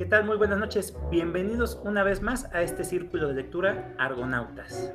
[0.00, 0.24] ¿Qué tal?
[0.24, 0.96] Muy buenas noches.
[1.10, 4.94] Bienvenidos una vez más a este círculo de lectura Argonautas.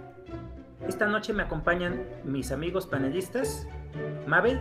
[0.87, 3.67] Esta noche me acompañan mis amigos panelistas.
[4.25, 4.59] Mabel,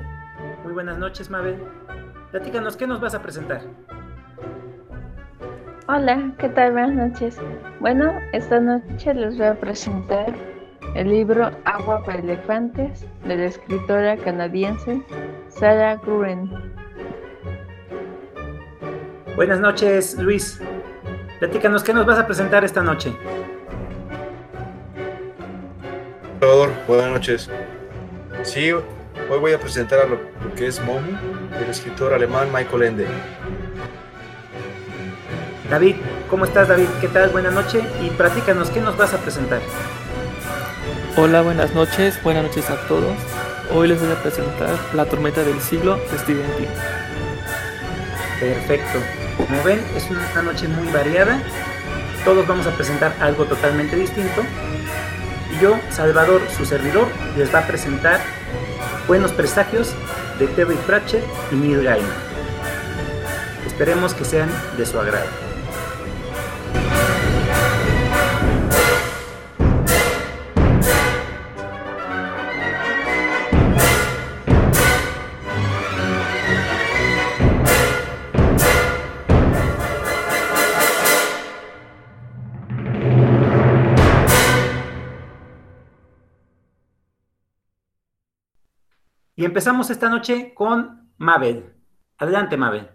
[0.62, 1.56] muy buenas noches, Mabel.
[2.30, 3.62] Platícanos, ¿qué nos vas a presentar?
[5.88, 6.72] Hola, ¿qué tal?
[6.72, 7.40] Buenas noches.
[7.80, 10.34] Bueno, esta noche les voy a presentar
[10.94, 15.02] el libro Agua para elefantes de la escritora canadiense
[15.48, 16.73] Sarah Gruen.
[19.36, 20.60] Buenas noches, Luis.
[21.40, 23.12] Platícanos, ¿qué nos vas a presentar esta noche?
[26.38, 27.50] Salvador, buenas noches.
[28.44, 30.18] Sí, hoy voy a presentar a lo,
[30.54, 31.18] que es Momi,
[31.58, 33.06] del escritor alemán Michael Ende.
[35.68, 35.96] David,
[36.30, 36.86] ¿cómo estás David?
[37.00, 37.30] ¿Qué tal?
[37.30, 39.60] Buenas noches y platícanos, ¿qué nos vas a presentar?
[41.16, 43.16] Hola, buenas noches, buenas noches a todos.
[43.72, 46.68] Hoy les voy a presentar La tormenta del siglo de Stephen King.
[48.38, 49.23] Perfecto.
[49.36, 51.42] Como ven, es una noche muy variada.
[52.24, 54.42] Todos vamos a presentar algo totalmente distinto.
[55.54, 58.20] Y yo, Salvador, su servidor, les va a presentar
[59.06, 59.94] Buenos Presagios
[60.38, 61.86] de Terry Pratchett y Neil.
[63.66, 65.43] Esperemos que sean de su agrado.
[89.44, 91.74] Empezamos esta noche con Mabel.
[92.16, 92.88] Adelante, Mabel.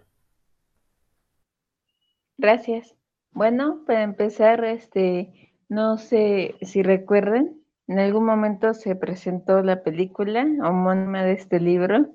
[2.38, 2.96] Gracias.
[3.30, 10.46] Bueno, para empezar, este, no sé si recuerden, en algún momento se presentó la película
[10.64, 12.08] homónima de este libro,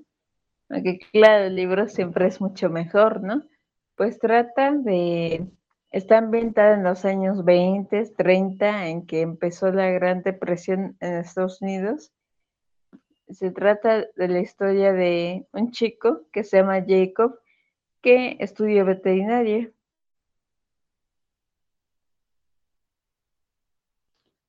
[0.70, 3.44] aunque claro, el libro siempre es mucho mejor, ¿no?
[3.96, 5.48] Pues trata de,
[5.92, 11.62] está ambientada en los años 20, 30, en que empezó la Gran Depresión en Estados
[11.62, 12.12] Unidos.
[13.30, 17.40] Se trata de la historia de un chico que se llama Jacob,
[18.02, 19.72] que estudia veterinaria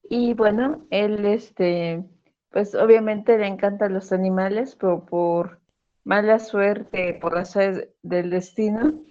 [0.09, 2.04] Y bueno, él, este,
[2.50, 5.60] pues obviamente le encantan los animales, pero por
[6.04, 9.03] mala suerte, por razón del destino,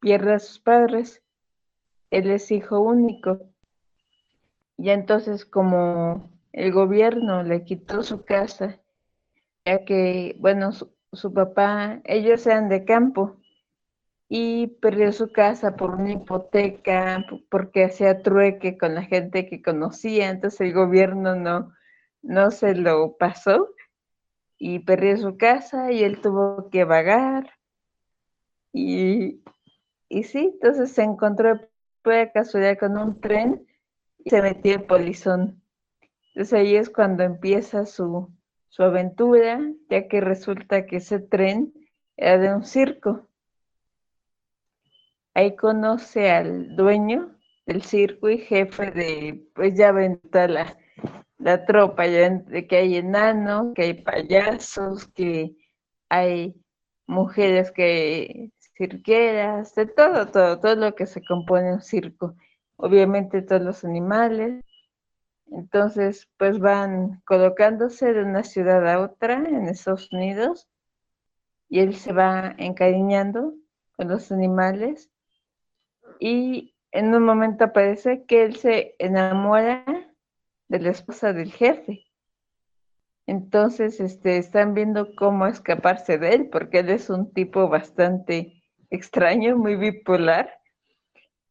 [0.00, 1.22] pierde a sus padres.
[2.10, 3.40] Él es hijo único.
[4.76, 8.80] Y entonces como el gobierno le quitó su casa,
[9.64, 13.36] ya que, bueno, su, papá, ellos eran de campo,
[14.28, 20.30] y perdió su casa por una hipoteca, porque hacía trueque con la gente que conocía,
[20.30, 21.72] entonces el gobierno no,
[22.22, 23.68] no se lo pasó
[24.58, 27.50] y perdió su casa y él tuvo que vagar.
[28.72, 29.42] Y,
[30.08, 31.60] y sí, entonces se encontró
[32.04, 33.66] de casualidad con un tren
[34.18, 35.62] y se metió en polizón.
[36.28, 38.32] Entonces ahí es cuando empieza su,
[38.74, 41.72] su aventura, ya que resulta que ese tren
[42.16, 43.28] era de un circo.
[45.32, 50.76] Ahí conoce al dueño del circo y jefe de, pues ya ven la,
[51.38, 55.54] la tropa, ya que hay enanos, que hay payasos, que
[56.08, 56.56] hay
[57.06, 62.34] mujeres que cirqueras, de todo, todo, todo lo que se compone un circo.
[62.74, 64.64] Obviamente todos los animales.
[65.50, 70.68] Entonces, pues van colocándose de una ciudad a otra en Estados Unidos
[71.68, 73.54] y él se va encariñando
[73.96, 75.10] con los animales
[76.18, 79.84] y en un momento parece que él se enamora
[80.68, 82.04] de la esposa del jefe.
[83.26, 89.56] Entonces, este, están viendo cómo escaparse de él, porque él es un tipo bastante extraño,
[89.56, 90.58] muy bipolar.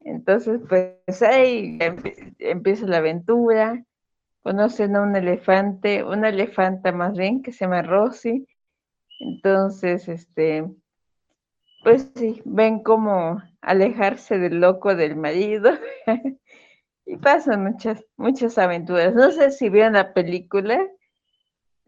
[0.06, 1.80] Entonces, pues ahí
[2.40, 3.84] empieza la aventura,
[4.44, 8.46] conocen a un elefante, una elefanta más bien, que se llama Rosy.
[9.19, 10.66] Entonces, este,
[11.84, 15.72] pues sí, ven cómo alejarse del loco del marido
[17.06, 19.13] y pasan muchas, muchas aventuras.
[19.13, 20.86] No sé si vieron la película,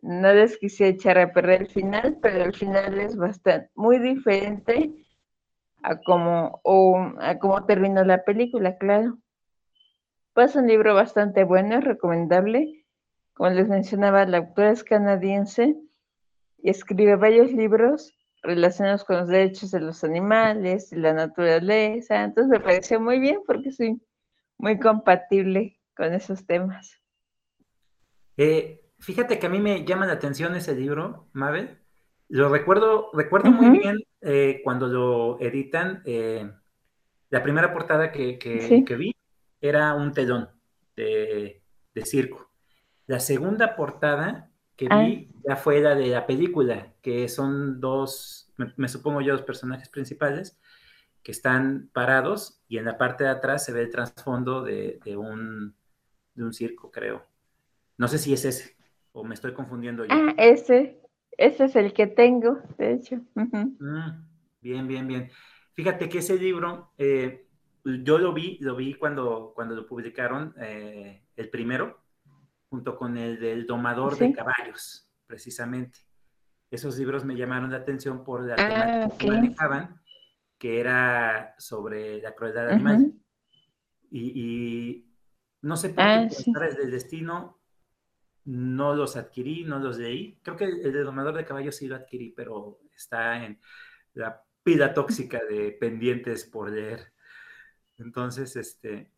[0.02, 5.05] no les quise echar a perder el final, pero el final es bastante, muy diferente
[5.86, 9.20] a cómo, o a cómo terminó la película, claro.
[10.34, 12.86] Pues un libro bastante bueno, recomendable.
[13.34, 15.76] Como les mencionaba, la autora es canadiense
[16.58, 22.24] y escribe varios libros relacionados con los derechos de los animales y la naturaleza.
[22.24, 24.02] Entonces me pareció muy bien porque soy
[24.58, 27.00] muy compatible con esos temas.
[28.38, 31.85] Eh, fíjate que a mí me llama la atención ese libro, Mabel.
[32.30, 36.02] Lo recuerdo, recuerdo muy bien eh, cuando lo editan.
[36.06, 36.50] Eh,
[37.30, 39.16] La primera portada que, que, vi
[39.62, 40.50] era un telón
[40.96, 41.62] de,
[41.94, 42.50] de, circo.
[43.08, 45.42] La segunda portada que vi ah.
[45.50, 50.58] ya fue la de la película, que son dos, me, supongo yo, los personajes principales,
[51.24, 55.18] que están parados y en la parte de atrás se ve el trasfondo de, de,
[55.18, 55.76] un,
[56.34, 57.26] de un circo, creo.
[57.98, 58.76] No sé si es ese
[59.16, 60.12] o me estoy confundiendo yo.
[60.12, 61.00] Ah, ese,
[61.38, 63.18] ese es el que tengo, de hecho.
[63.36, 64.26] Mm,
[64.62, 65.32] bien, bien, bien.
[65.74, 67.48] Fíjate que ese libro, eh,
[67.84, 72.02] yo lo vi, lo vi cuando, cuando lo publicaron, eh, el primero,
[72.70, 76.00] junto con el del domador de caballos, precisamente.
[76.72, 80.02] Esos libros me llamaron la atención por la ah, que manejaban,
[80.58, 83.14] que era sobre la crueldad animal.
[84.10, 85.12] y,
[85.62, 87.60] no sé por qué, ah, del destino,
[88.46, 90.40] no los adquirí, no los leí.
[90.44, 93.60] Creo que el de domador de caballos sí lo adquirí, pero está en
[94.14, 97.12] la pila tóxica de pendientes por leer.
[97.98, 99.12] Entonces, este,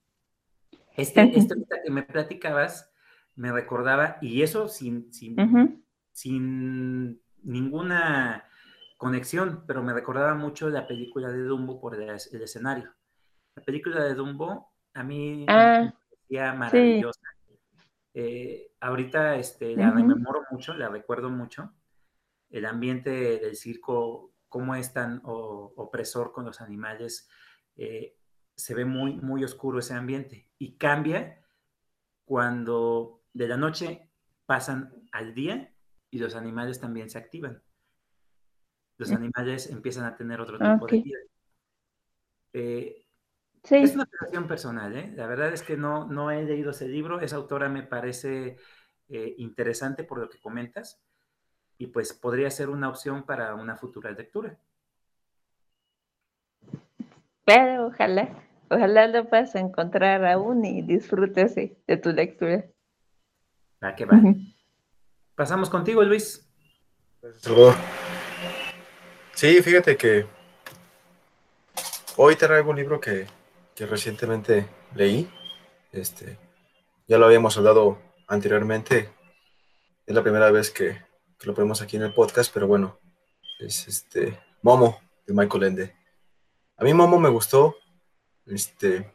[0.95, 2.91] este, este que me platicabas
[3.35, 8.45] me recordaba, y eso sin, sin, sin ninguna
[8.97, 12.93] conexión, pero me recordaba mucho la película de Dumbo por el, escenario.
[13.55, 17.21] La película de Dumbo a mí me ah, parecía maravillosa.
[18.19, 21.71] Eh, ahorita este, la rememoro mucho, la recuerdo mucho.
[22.49, 27.29] El ambiente del circo, cómo es tan opresor con los animales,
[27.75, 28.17] eh,
[28.55, 30.49] se ve muy, muy oscuro ese ambiente.
[30.57, 31.45] Y cambia
[32.25, 34.09] cuando de la noche
[34.47, 35.71] pasan al día
[36.09, 37.61] y los animales también se activan.
[38.97, 41.19] Los animales empiezan a tener otro tipo de vida.
[42.53, 43.06] Eh,
[43.69, 45.11] es una operación personal, ¿eh?
[45.15, 47.19] La verdad es que no, no he leído ese libro.
[47.19, 48.57] Esa autora me parece
[49.09, 51.01] eh, interesante por lo que comentas
[51.77, 54.57] y pues podría ser una opción para una futura lectura.
[57.45, 58.29] Pero ojalá,
[58.69, 62.65] ojalá lo puedas encontrar aún y disfrutes de tu lectura.
[63.83, 64.19] Va que va.
[65.35, 66.49] Pasamos contigo, Luis.
[69.33, 70.25] Sí, fíjate que
[72.15, 73.27] hoy traigo un libro que
[73.77, 75.31] que recientemente leí.
[75.91, 76.39] Este,
[77.07, 79.13] ya lo habíamos hablado anteriormente.
[80.07, 81.05] Es la primera vez que,
[81.41, 82.99] lo ponemos aquí en el podcast, pero bueno,
[83.59, 85.95] es este Momo de Michael Ende.
[86.75, 87.75] A mí Momo me gustó,
[88.47, 89.13] este,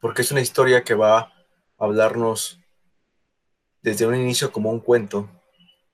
[0.00, 1.32] porque es una historia que va a
[1.78, 2.58] hablarnos
[3.80, 5.30] desde un inicio como un cuento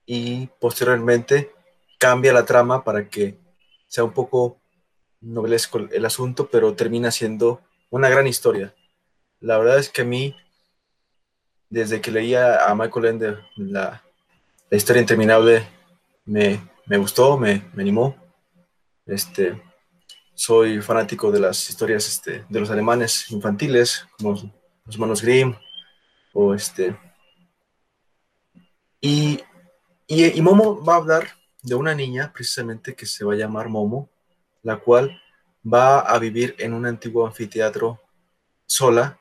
[0.06, 1.52] y posteriormente
[1.98, 3.38] cambia la trama para que
[3.86, 4.59] sea un poco
[5.20, 8.74] novelesco el asunto, pero termina siendo una gran historia.
[9.40, 10.36] La verdad es que a mí,
[11.68, 14.02] desde que leía a Michael Ende, la,
[14.70, 15.66] historia interminable
[16.24, 16.60] me,
[16.98, 18.16] gustó, me, animó.
[19.06, 19.60] Este,
[20.34, 24.52] soy fanático de las historias este, de los alemanes infantiles, como
[24.84, 25.54] los Manos Grimm,
[26.32, 26.96] o este.
[29.00, 29.40] Y,
[30.06, 31.28] y, y Momo va a hablar
[31.62, 34.10] de una niña, precisamente, que se va a llamar Momo,
[34.62, 35.20] la cual
[35.64, 38.00] va a vivir en un antiguo anfiteatro
[38.66, 39.18] sola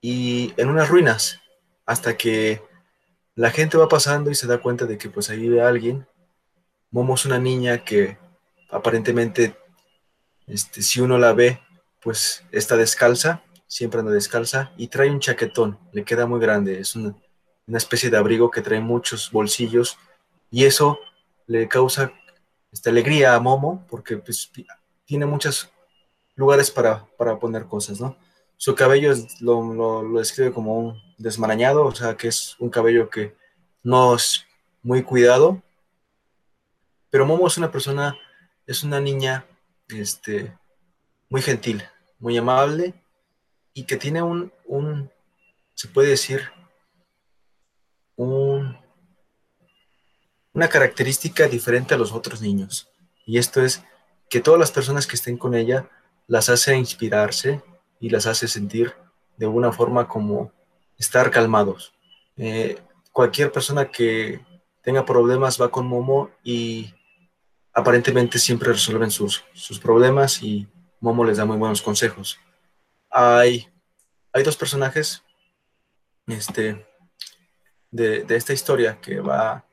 [0.00, 1.40] y en unas ruinas,
[1.86, 2.62] hasta que
[3.34, 6.06] la gente va pasando y se da cuenta de que pues ahí vive alguien.
[6.90, 8.18] Momo es una niña que
[8.70, 9.56] aparentemente,
[10.46, 11.60] este, si uno la ve,
[12.02, 16.96] pues está descalza, siempre anda descalza y trae un chaquetón, le queda muy grande, es
[16.96, 17.14] una,
[17.66, 19.98] una especie de abrigo que trae muchos bolsillos
[20.50, 20.98] y eso
[21.46, 22.12] le causa
[22.72, 24.50] esta alegría a Momo, porque pues,
[25.04, 25.70] tiene muchos
[26.34, 27.06] lugares para,
[27.40, 28.16] poner cosas, ¿no?
[28.56, 33.36] Su cabello lo, lo, describe como un desmarañado, o sea, que es un cabello que
[33.82, 34.44] no es
[34.82, 35.62] muy cuidado.
[37.10, 38.16] Pero Momo es una persona,
[38.66, 39.46] es una niña
[39.88, 40.52] este,
[41.30, 41.84] muy gentil,
[42.18, 42.94] muy amable
[43.72, 45.10] y que tiene un, un
[45.78, 46.42] se puede decir,
[48.16, 48.76] un,
[50.58, 52.90] una característica diferente a los otros niños.
[53.24, 53.84] Y esto es
[54.28, 55.88] que todas las personas que estén con ella
[56.26, 57.62] las hace inspirarse
[58.00, 58.92] y las hace sentir
[59.36, 60.50] de una forma como
[60.98, 61.94] estar calmados.
[62.36, 62.76] Eh,
[63.12, 64.44] cualquier persona que
[64.82, 66.92] tenga problemas va con Momo y
[67.72, 70.66] aparentemente siempre resuelven sus, sus problemas y
[70.98, 72.36] Momo les da muy buenos consejos.
[73.10, 73.68] Hay,
[74.32, 75.22] hay dos personajes
[76.26, 76.84] este,
[77.92, 79.67] de, de esta historia que va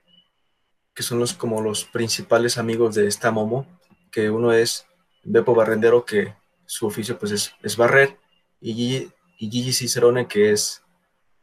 [0.95, 3.67] que son los como los principales amigos de esta Momo,
[4.11, 4.87] que uno es
[5.23, 6.33] Beppo Barrendero, que
[6.65, 8.17] su oficio pues es, es barrer,
[8.61, 10.81] y Gigi, y Gigi Cicerone, que es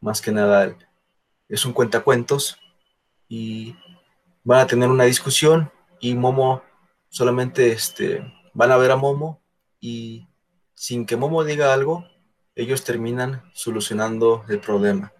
[0.01, 0.75] más que nada,
[1.47, 2.57] es un cuentacuentos,
[3.29, 3.75] y
[4.43, 6.63] van a tener una discusión, y Momo
[7.09, 9.41] solamente este, van a ver a Momo,
[9.79, 10.27] y
[10.73, 12.07] sin que Momo diga algo,
[12.55, 15.13] ellos terminan solucionando el problema.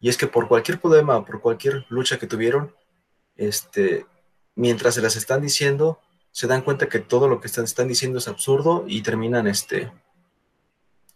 [0.00, 2.74] Y es que por cualquier problema, por cualquier lucha que tuvieron,
[3.40, 4.06] este,
[4.54, 5.98] mientras se las están diciendo,
[6.30, 9.90] se dan cuenta que todo lo que están, están diciendo es absurdo y terminan, este,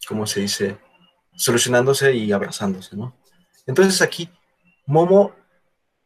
[0.08, 0.78] ¿cómo se dice?
[1.36, 3.14] Solucionándose y abrazándose, ¿no?
[3.66, 4.30] Entonces aquí,
[4.86, 5.34] Momo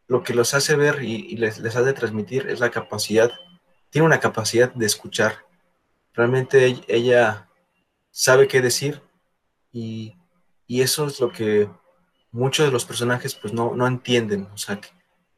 [0.08, 3.30] lo que los hace ver y, les, les hace transmitir es la capacidad,
[3.90, 5.44] tiene una capacidad de escuchar.
[6.14, 7.48] Realmente ella
[8.10, 9.02] sabe qué decir
[9.70, 10.16] y,
[10.66, 11.68] y eso es lo que
[12.32, 14.88] muchos de los personajes pues no, no entienden, o sea, que,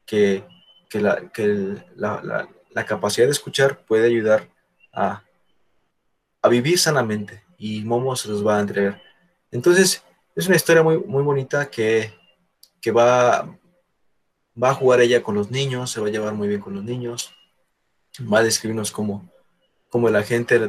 [0.05, 0.60] que,
[0.99, 4.49] la, que la, la, capacidad de escuchar puede ayudar
[4.93, 5.23] a,
[6.41, 9.01] a, vivir sanamente y Momo se los va a entregar.
[9.51, 10.03] Entonces,
[10.35, 12.13] es una historia muy, muy bonita que,
[12.81, 13.57] que va,
[14.61, 16.83] va a jugar ella con los niños, se va a llevar muy bien con los
[16.83, 17.33] niños,
[18.21, 19.31] va a describirnos cómo,
[19.89, 20.59] cómo la gente,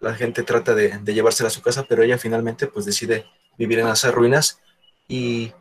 [0.00, 3.26] la, gente trata de, de, llevársela a su casa, pero ella finalmente pues decide
[3.58, 4.60] vivir en esas ruinas
[5.08, 5.52] y,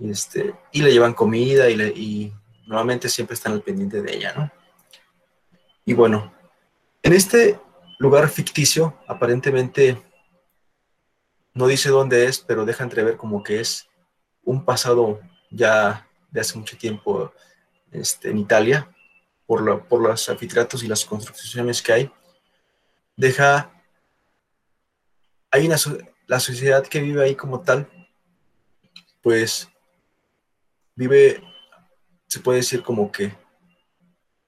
[0.00, 2.32] este, y le llevan comida y, le, y
[2.66, 4.50] nuevamente siempre están al pendiente de ella, ¿no?
[5.84, 6.32] Y bueno,
[7.02, 7.58] en este
[7.98, 10.00] lugar ficticio, aparentemente
[11.54, 13.88] no dice dónde es, pero deja entrever como que es
[14.44, 17.32] un pasado ya de hace mucho tiempo
[17.90, 18.88] este, en Italia,
[19.46, 22.12] por, por los anfiteatros y las construcciones que hay.
[23.16, 23.70] Deja,
[25.50, 25.76] hay una,
[26.26, 27.88] la sociedad que vive ahí como tal,
[29.20, 29.68] pues
[30.94, 31.42] vive,
[32.32, 33.34] se puede decir como que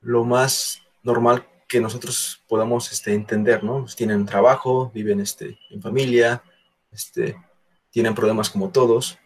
[0.01, 3.81] lo más normal que nosotros podamos este, entender, ¿no?
[3.81, 6.43] Pues tienen trabajo, viven este, en familia,
[6.91, 7.37] este,
[7.91, 9.19] tienen problemas como todos.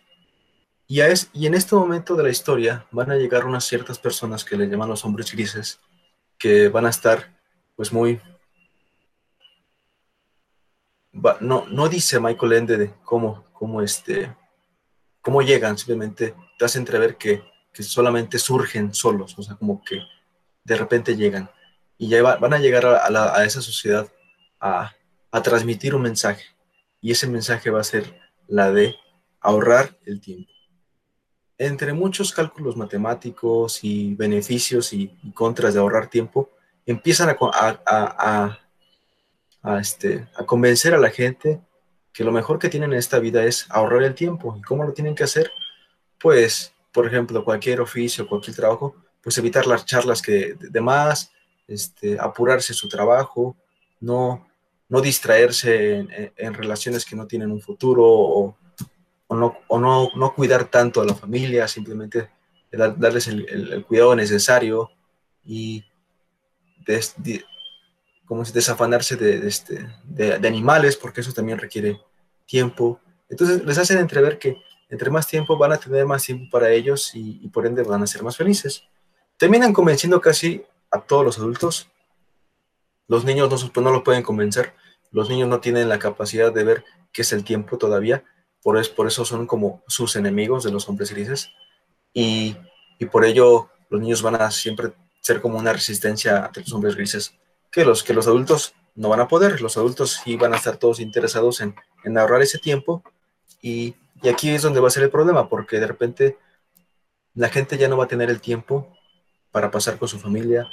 [0.89, 4.45] Y, es, y en este momento de la historia van a llegar unas ciertas personas
[4.45, 5.79] que le llaman los hombres grises,
[6.37, 7.39] que van a estar
[7.77, 8.21] pues muy...
[11.13, 14.35] no, no dice Michael Ende de cómo, cómo, este,
[15.23, 17.45] cómo llegan, simplemente te hace entrever que,
[17.79, 20.01] que solamente surgen solos, o sea, como que
[20.65, 21.49] de repente llegan.
[21.97, 24.09] Y ya van a llegar a, esa sociedad
[24.59, 24.93] a,
[25.45, 26.43] transmitir un mensaje
[27.01, 28.97] y ese mensaje va a ser la de
[29.41, 30.51] ahorrar el tiempo.
[31.57, 36.51] Entre muchos cálculos matemáticos y beneficios y, contras de ahorrar tiempo,
[36.85, 37.37] empiezan
[39.81, 41.61] este, a convencer a la gente
[42.13, 44.57] que lo mejor que tienen en esta vida es ahorrar el tiempo.
[44.59, 45.53] ¿Y cómo lo tienen que hacer?
[46.19, 51.33] Pues, por ejemplo, cualquier oficio, cualquier trabajo, pues evitar las charlas que de, más,
[51.67, 53.57] este, apurarse su trabajo,
[54.01, 54.49] no
[54.89, 58.57] no distraerse en, relaciones que no tienen un futuro o,
[59.31, 59.59] no,
[60.17, 62.31] no, cuidar tanto a la familia, simplemente
[62.73, 64.91] darles el, cuidado necesario
[65.45, 65.85] y
[68.25, 72.01] como desafanarse de, este, de, animales, porque eso también requiere
[72.47, 72.99] tiempo.
[73.29, 74.57] Entonces les hacen entrever que
[74.89, 78.07] entre más tiempo van a tener más tiempo para ellos y, por ende van a
[78.07, 78.85] ser más felices.
[79.37, 81.91] Terminan convenciendo casi a todos los adultos
[83.09, 84.75] los niños no, no lo pueden convencer.
[85.11, 88.23] Los niños no tienen la capacidad de ver qué es el tiempo todavía.
[88.63, 91.51] Por, es, por eso son como sus enemigos de los hombres grises.
[92.13, 92.57] Y,
[92.99, 94.93] y por ello los niños van a siempre
[95.23, 97.35] ser como una resistencia ante los hombres grises
[97.73, 99.63] que los, que los adultos no van a poder.
[99.63, 103.03] Los adultos sí van a estar todos interesados en, en ahorrar ese tiempo.
[103.63, 106.39] Y, y aquí es donde va a ser el problema, porque de repente
[107.35, 108.97] la gente ya no va a tener el tiempo
[109.51, 110.69] para pasar con su familia.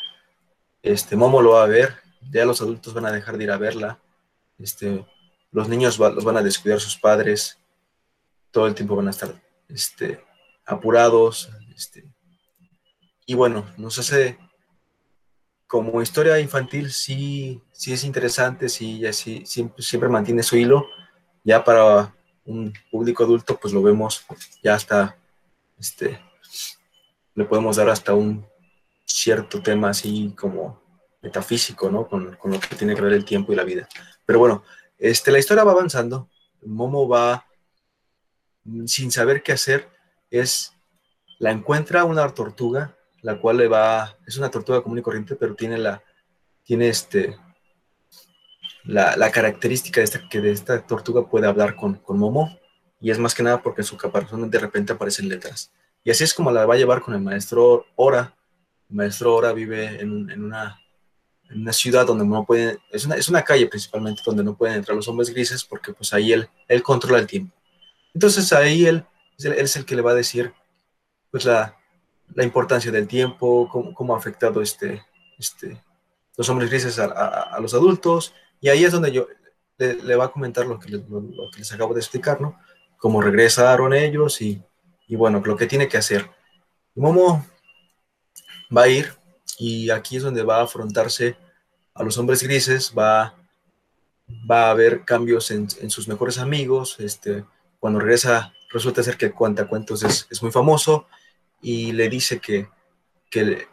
[0.82, 1.96] Este Momo lo va a ver,
[2.32, 4.00] ya los adultos van a dejar de ir a verla,
[4.58, 5.06] este,
[5.52, 7.60] los niños los van a descuidar sus padres,
[8.52, 9.34] todo el tiempo van a estar
[9.68, 10.24] este,
[10.66, 12.06] apurados, este,
[13.26, 14.38] y bueno, nos hace
[15.68, 20.88] como historia infantil sí, sí es interesante, sí, ya siempre, siempre mantiene su hilo,
[21.44, 24.26] ya para un público adulto pues lo vemos
[24.64, 25.18] ya hasta,
[25.80, 26.20] este,
[27.34, 28.46] le podemos dar hasta un
[29.04, 30.82] cierto tema así como
[31.22, 32.08] metafísico, ¿no?
[32.08, 33.88] Con, con, lo que tiene que ver el tiempo y la vida.
[34.26, 34.64] Pero bueno,
[34.98, 36.30] este, la historia va avanzando.
[36.64, 37.46] Momo va
[38.64, 39.90] mm, sin saber qué hacer.
[40.30, 40.74] Es,
[41.40, 45.56] la encuentra una tortuga, la cual le va, es una tortuga común y corriente, pero
[45.56, 46.04] tiene la,
[46.64, 47.38] tiene este,
[48.86, 52.58] la, característica de esta, que de esta tortuga puede hablar con, con Momo.
[53.02, 55.72] Y es más que nada porque en su caparazón de repente aparecen letras.
[56.04, 58.36] Y así es como la va a llevar con el maestro Ora.
[58.90, 60.80] El maestro Ora vive en, en una
[61.50, 64.78] en una ciudad donde no pueden, es una, es una calle principalmente donde no pueden
[64.78, 67.56] entrar los hombres grises porque pues ahí él, él controla el tiempo.
[68.14, 69.06] Entonces ahí él,
[69.38, 70.54] es el que le va a decir
[71.30, 71.78] pues la,
[72.34, 75.04] la importancia del tiempo, cómo, cómo, ha afectado este,
[75.38, 75.84] este,
[76.38, 78.34] los hombres grises a, los adultos.
[78.62, 79.28] Y ahí es donde yo,
[79.78, 82.60] le, va a comentar lo que, les, acabo de explicar, ¿no?
[82.98, 84.64] Cómo regresaron ellos y,
[85.10, 86.30] bueno, lo que tiene que hacer.
[86.96, 87.46] Momo
[88.76, 89.14] va a ir
[89.58, 91.38] y aquí es donde va a afrontarse
[91.94, 93.36] a los hombres grises, va,
[94.50, 97.46] va a haber cambios en, sus mejores amigos, este,
[97.80, 101.08] cuando regresa resulta ser que cuenta cuentos es, es muy famoso
[101.62, 102.68] y le dice que,
[103.30, 103.68] que,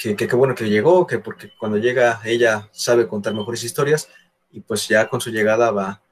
[0.00, 4.08] que, que, bueno que llegó, que porque cuando llega ella sabe contar mejores historias
[4.50, 6.02] y pues ya con su llegada va,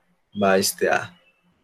[0.41, 1.19] va este, a,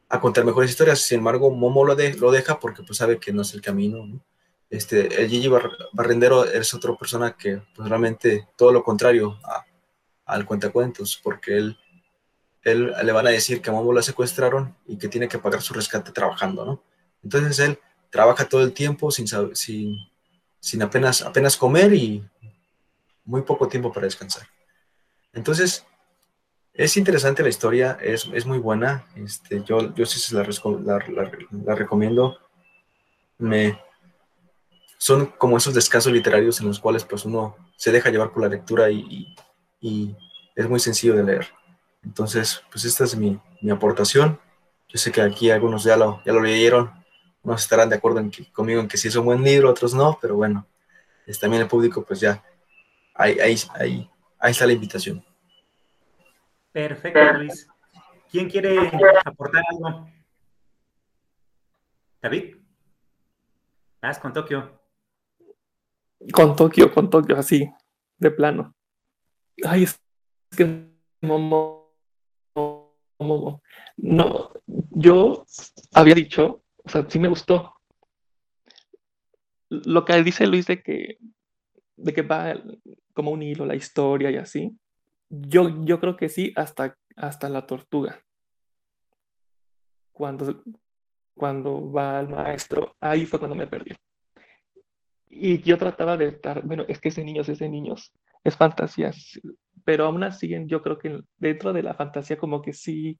[0.08, 1.00] a contar mejores historias.
[1.00, 4.06] Sin embargo, Momo lo, de, lo deja porque pues sabe que no es el camino.
[4.06, 4.24] ¿no?
[4.70, 5.48] Este, el Gigi
[5.92, 9.64] Barrendero es otra persona que pues, realmente todo lo contrario a,
[10.24, 11.78] al cuentacuentos, porque él,
[12.62, 15.60] él le van a decir que a Momo la secuestraron y que tiene que pagar
[15.60, 16.82] su rescate trabajando, ¿no?
[17.22, 17.78] Entonces él
[18.08, 19.98] trabaja todo el tiempo sin, sin,
[20.64, 22.26] sin apenas, apenas comer y
[23.26, 24.46] muy poco tiempo para descansar.
[25.34, 25.84] Entonces,
[26.72, 29.04] es interesante la historia, es, es muy buena.
[29.14, 30.42] Este, yo, yo sí se la,
[31.74, 32.38] recomiendo.
[33.36, 33.78] Me,
[34.96, 38.48] son como esos descansos literarios en los cuales pues uno se deja llevar por la
[38.48, 39.36] lectura y,
[39.82, 40.16] y,
[40.56, 41.48] es muy sencillo de leer.
[42.02, 44.40] Entonces, pues esta es mi, mi, aportación.
[44.88, 47.03] Yo sé que aquí algunos ya lo, ya lo leyeron,
[47.44, 49.94] unos estarán de acuerdo en que, conmigo en que sí es un buen libro, otros
[49.94, 50.66] no, pero bueno,
[51.26, 52.42] es, también el público pues ya,
[53.14, 55.24] ahí, ahí, ahí, ahí está la invitación.
[56.72, 57.68] Perfecto, Luis.
[58.30, 58.90] ¿Quién quiere
[59.24, 60.08] aportar algo?
[62.20, 62.56] David.
[64.02, 64.80] Vas con Tokio.
[66.32, 67.70] Con Tokio, con Tokio, así,
[68.18, 68.74] de plano.
[69.64, 70.00] Ay, es
[70.56, 70.88] que
[71.20, 71.92] Momo,
[73.18, 73.62] Momo.
[73.96, 74.52] No,
[74.90, 75.44] yo
[75.92, 77.74] había dicho, o sea, sí me gustó.
[79.68, 81.18] Lo que dice Luis de que,
[81.96, 82.54] de que va
[83.14, 84.76] como un hilo la historia y así,
[85.28, 88.22] yo, yo creo que sí, hasta, hasta la tortuga.
[90.12, 90.62] Cuando,
[91.34, 93.92] cuando va al maestro, ahí fue cuando me perdí.
[95.28, 97.96] Y yo trataba de estar, bueno, es que ese niño es ese niño,
[98.44, 99.10] es fantasía,
[99.84, 103.18] pero aún así yo creo que dentro de la fantasía como que sí,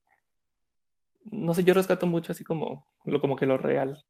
[1.25, 4.05] no sé, yo rescato mucho así como, lo, como que lo real.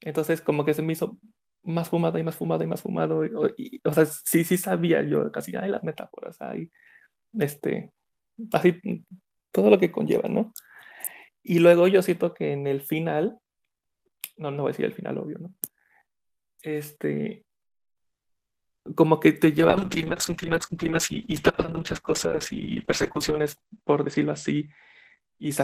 [0.00, 1.18] Entonces como que se me hizo
[1.62, 3.22] más fumado y más fumado y más fumado.
[3.84, 6.70] o sea, sí, sí sabía yo casi, hay las metáforas, hay
[7.38, 7.92] este,
[8.52, 8.80] así,
[9.52, 10.52] todo lo que conlleva, ¿no?
[11.42, 13.38] Y luego yo siento que en el final,
[14.36, 15.54] no, no voy a decir el final, obvio, ¿no?
[16.62, 17.44] Este,
[18.94, 22.00] como que te lleva un clímax, un clímax, un clímax y, y, está pasando muchas
[22.00, 24.68] cosas y persecuciones, por decirlo así,
[25.38, 25.62] y se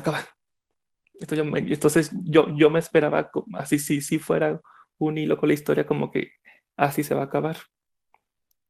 [1.27, 1.59] acaba.
[1.59, 4.61] Entonces yo, yo me esperaba así, si, si fuera
[4.99, 6.33] un hilo con la historia, como que
[6.77, 7.57] así se va a acabar.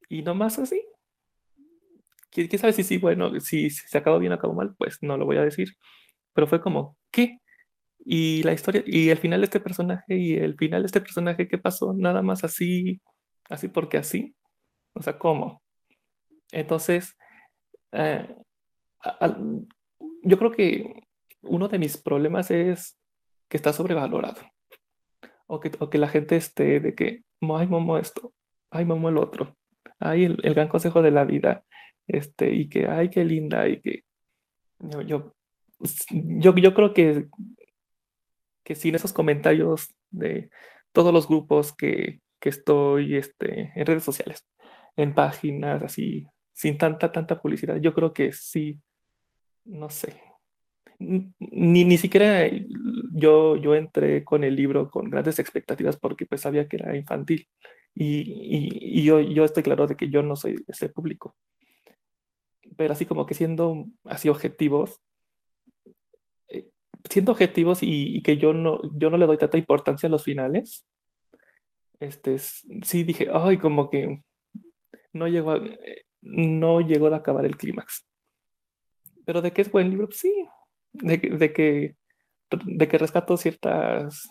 [0.08, 0.82] Y no más así,
[2.30, 4.74] ¿Quién, sabe si sí, bueno, si, si, se acabó bien o acabó mal?
[4.76, 5.76] Pues no lo voy a decir.
[6.34, 7.38] Pero fue como, ¿qué?
[8.04, 11.48] Y la historia, y el final de este personaje, y el final de este personaje,
[11.48, 11.94] ¿qué pasó?
[11.94, 13.00] Nada más así,
[13.50, 14.36] así porque así.
[14.94, 15.62] O sea, ¿cómo?
[16.52, 17.16] Entonces,
[17.92, 18.34] eh,
[20.22, 21.07] yo creo que
[21.42, 22.98] uno de mis problemas es
[23.48, 24.40] que está sobrevalorado.
[25.46, 28.34] O que, la gente esté de que, ay, momo esto,
[28.70, 29.56] ay, momo el otro,
[29.98, 31.64] ay, el, el gran consejo de la vida,
[32.06, 34.04] este, y que, ay, qué linda, y que
[34.78, 35.34] yo, yo,
[36.54, 37.28] yo, creo que,
[38.64, 40.50] que sin esos comentarios de
[40.92, 44.46] todos los grupos que, que estoy este, en redes sociales,
[44.96, 48.80] en páginas así, sin tanta, tanta publicidad, yo creo que sí,
[49.64, 50.27] no sé.
[50.98, 52.50] Ni, ni siquiera
[53.12, 57.46] yo, yo entré con el libro con grandes expectativas porque pues sabía que era infantil
[57.94, 61.36] y, y, y yo, yo estoy claro de que yo no soy ese público
[62.78, 65.00] pero así como que siendo así objetivos,
[66.48, 66.68] eh,
[67.10, 70.86] siendo objetivos y, que yo no, yo no le doy tanta importancia a los finales,
[71.98, 74.22] este, sí dije, ay, como que
[75.12, 78.06] no llegó a, eh, no llegó a acabar el clímax.
[79.24, 80.32] Pero de que es buen libro, sí,
[81.00, 81.96] de, que,
[82.50, 84.30] de que rescato ciertas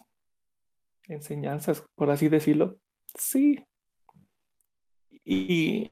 [1.08, 2.77] enseñanzas, por así decirlo,
[3.15, 3.63] sí.
[5.23, 5.91] Y,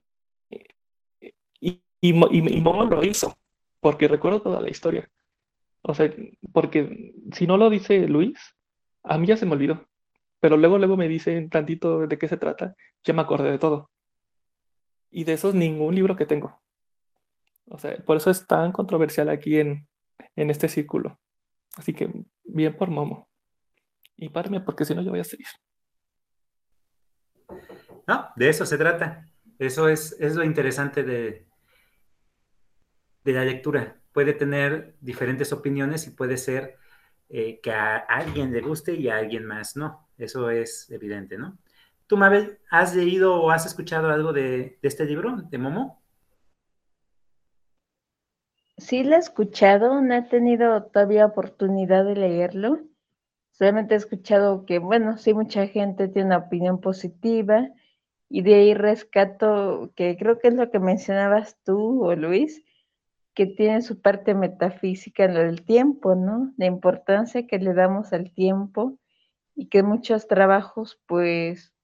[1.59, 3.37] y, y, Momo lo hizo,
[3.79, 5.09] porque recuerdo toda la historia.
[5.81, 6.11] O sea,
[6.53, 8.39] porque si no lo dice Luis,
[9.03, 9.87] a mí ya se me olvidó.
[10.39, 13.89] Pero luego, luego me dicen tantito de qué se trata, ya me acordé de todo.
[15.11, 16.61] Y de eso es ningún libro que tengo.
[17.67, 19.87] O sea, por eso es tan controversial aquí en,
[20.35, 21.19] en este círculo.
[21.77, 22.11] Así que
[22.43, 23.29] bien por Momo.
[24.17, 25.47] Y párame, porque si no yo voy a seguir.
[28.07, 29.25] No, de eso se trata.
[29.59, 31.45] Eso es, es lo interesante de,
[33.25, 36.77] de la lectura, puede tener diferentes opiniones y puede ser
[37.27, 40.07] eh, que a alguien le guste y a alguien más no.
[40.17, 41.57] Eso es evidente, ¿no?
[42.07, 46.03] Tú, Mabel, ¿has leído o has escuchado algo de, de este libro, de Momo?
[48.77, 52.79] Sí, lo he escuchado, no he tenido todavía oportunidad de leerlo.
[53.51, 57.69] Solamente he escuchado que, bueno, sí, mucha gente tiene una opinión positiva
[58.29, 62.63] y de ahí rescato que creo que es lo que mencionabas tú o Luis,
[63.33, 66.53] que tiene su parte metafísica en lo del tiempo, ¿no?
[66.57, 68.97] La importancia que le damos al tiempo
[69.55, 71.75] y que muchos trabajos pues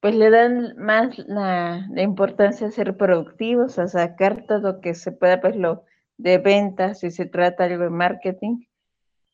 [0.00, 5.12] pues le dan más la, importancia a ser productivos, a sacar todo lo que se
[5.12, 5.84] pueda, pues lo
[6.16, 8.64] de ventas, si se trata algo de marketing.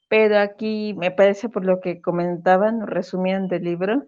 [0.09, 4.07] Pero aquí me parece por lo que comentaban, resumían del libro,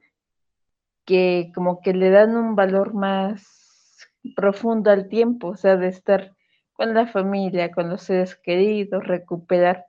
[1.05, 6.35] que como que le dan un valor más profundo al tiempo, o sea, de estar
[6.73, 9.87] con la familia, con los seres queridos, recuperar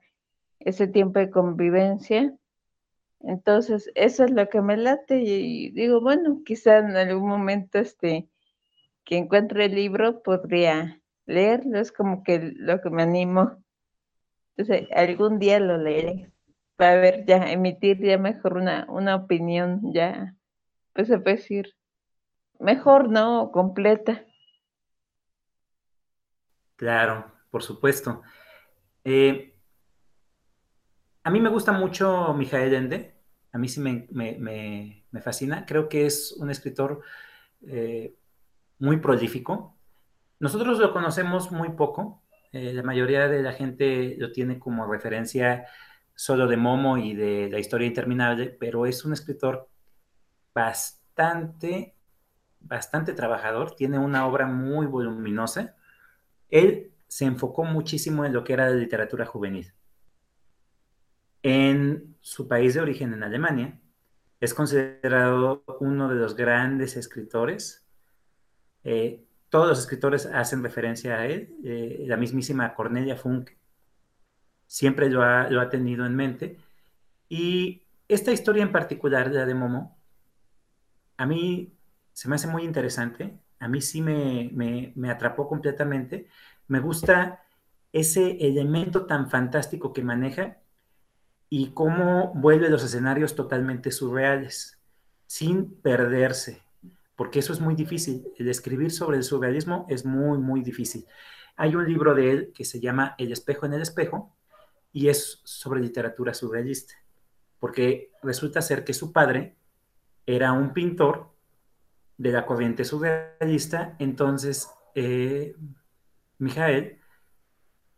[0.60, 2.34] ese tiempo de convivencia.
[3.20, 8.28] Entonces, eso es lo que me late y digo, bueno, quizá en algún momento este
[9.04, 13.62] que encuentre el libro podría leerlo, es como que lo que me animo.
[14.56, 16.32] Entonces, algún día lo leeré
[16.76, 20.34] para ver ya, emitir ya mejor una, una opinión ya,
[20.92, 21.74] pues se puede decir,
[22.58, 23.50] mejor, ¿no?
[23.52, 24.24] Completa.
[26.76, 28.22] Claro, por supuesto.
[29.04, 29.54] Eh,
[31.22, 33.14] a mí me gusta mucho Mijael Ende,
[33.52, 35.64] a mí sí me, fascina.
[35.64, 37.02] Creo que es un escritor
[37.66, 38.16] eh,
[38.78, 39.78] muy prolífico.
[40.44, 42.22] Nosotros lo conocemos muy poco.
[42.52, 45.66] Eh, la mayoría de la gente lo tiene como referencia
[46.14, 49.70] solo de Momo y de la historia interminable, pero es un escritor
[50.54, 51.96] bastante,
[52.60, 53.74] bastante trabajador.
[53.74, 55.76] Tiene una obra muy voluminosa
[56.50, 59.72] él se enfocó muchísimo en lo que era la literatura juvenil.
[61.42, 63.80] En su país de origen, en Alemania,
[64.40, 67.88] es considerado uno de los grandes escritores.
[68.84, 71.54] Eh, todos los escritores hacen referencia a él.
[71.62, 73.50] Eh, la mismísima Cornelia Funk
[74.66, 76.58] siempre lo ha, tenido en mente.
[77.28, 79.96] Y esta historia en particular, la de Momo,
[81.18, 81.72] a mí
[82.12, 86.26] se me hace muy interesante a mí sí me, atrapó completamente.
[86.66, 87.44] Me gusta
[87.92, 90.58] ese elemento tan fantástico que maneja
[91.48, 94.80] y cómo vuelve los escenarios totalmente surreales,
[95.26, 96.63] sin perderse,
[97.16, 98.26] porque eso es muy difícil.
[98.38, 101.06] El escribir sobre el surrealismo es muy, muy difícil.
[101.56, 104.34] Hay un libro de él que se llama El espejo en el espejo
[104.92, 106.94] y es sobre literatura surrealista,
[107.58, 109.56] porque resulta ser que su padre
[110.26, 111.34] era un pintor
[112.16, 115.56] de la corriente surrealista, entonces eh,
[116.38, 117.00] Mijael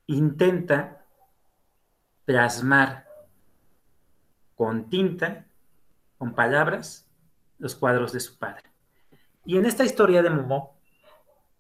[0.07, 1.05] intenta
[2.25, 3.07] plasmar
[4.55, 5.47] con tinta,
[6.17, 7.07] con palabras,
[7.59, 8.76] los cuadros de su padre.
[9.47, 10.77] Y en esta historia de Momo,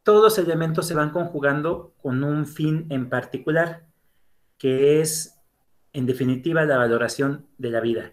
[0.03, 3.87] todos los elementos se van conjugando con un fin en particular,
[4.59, 5.41] que es,
[5.93, 8.13] en definitiva, la valoración de la vida.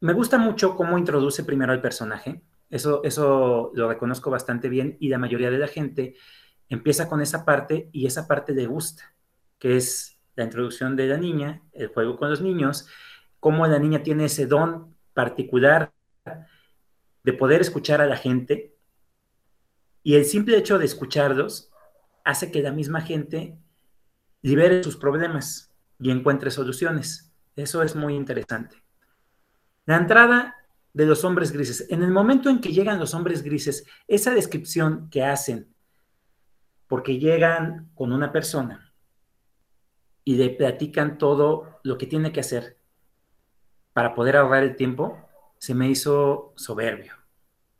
[0.00, 5.08] Me gusta mucho cómo introduce primero al personaje, eso, eso lo reconozco bastante bien y
[5.08, 6.14] la mayoría de la gente
[6.68, 9.14] empieza con esa parte y esa parte le gusta,
[9.58, 12.88] que es la introducción de la niña, el juego con los niños,
[13.38, 15.92] cómo la niña tiene ese don particular
[17.26, 18.76] de poder escuchar a la gente
[20.04, 21.72] y el simple hecho de escucharlos
[22.24, 23.58] hace que la misma gente
[24.42, 27.34] libere sus problemas y encuentre soluciones.
[27.56, 28.80] Eso es muy interesante.
[29.86, 30.54] La entrada
[30.92, 31.88] de los hombres grises.
[31.90, 35.74] En el momento en que llegan los hombres grises, esa descripción que hacen,
[36.86, 38.94] porque llegan con una persona
[40.22, 42.78] y le platican todo lo que tiene que hacer
[43.92, 45.25] para poder ahorrar el tiempo,
[45.66, 47.14] se me hizo soberbio.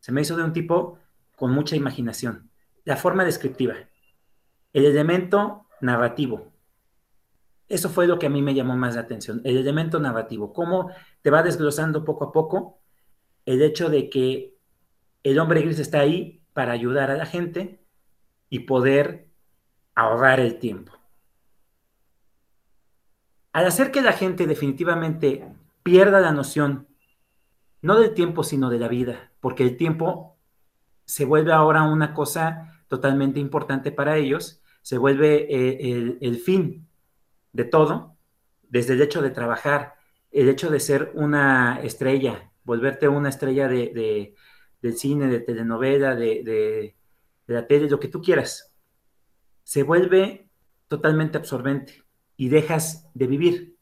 [0.01, 0.99] Se me hizo de un tipo
[1.37, 2.51] con mucha imaginación.
[2.85, 3.77] La forma descriptiva,
[4.73, 6.53] el elemento narrativo.
[7.69, 10.91] Eso fue lo que a mí me llamó más la atención, el elemento narrativo, cómo
[11.23, 12.81] te va desglosando poco a poco
[13.45, 14.57] el hecho de que
[15.23, 17.87] el hombre gris está ahí para ayudar a la gente
[18.51, 19.29] y poder
[19.95, 20.91] ahorrar el tiempo.
[23.53, 26.86] Al hacer que la gente definitivamente pierda la noción,
[27.83, 30.37] no del tiempo, sino de la vida, porque el tiempo
[31.05, 36.89] se vuelve ahora una cosa totalmente importante para ellos, se vuelve eh, el, fin
[37.53, 38.17] de todo,
[38.69, 39.95] desde el hecho de trabajar,
[40.31, 44.35] el hecho de ser una estrella, volverte una estrella de,
[44.83, 46.97] del cine, de telenovela, de, de,
[47.47, 48.75] la tele, lo que tú quieras.
[49.63, 50.49] Se vuelve
[50.89, 52.05] totalmente absorbente
[52.37, 53.77] y dejas de vivir.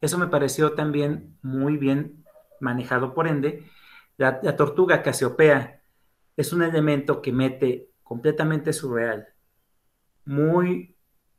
[0.00, 2.23] Eso me pareció también muy bien
[2.64, 3.70] manejado por ende.
[4.16, 5.82] La, tortuga Casiopea
[6.36, 9.28] es un elemento que mete completamente surreal,
[10.24, 10.96] muy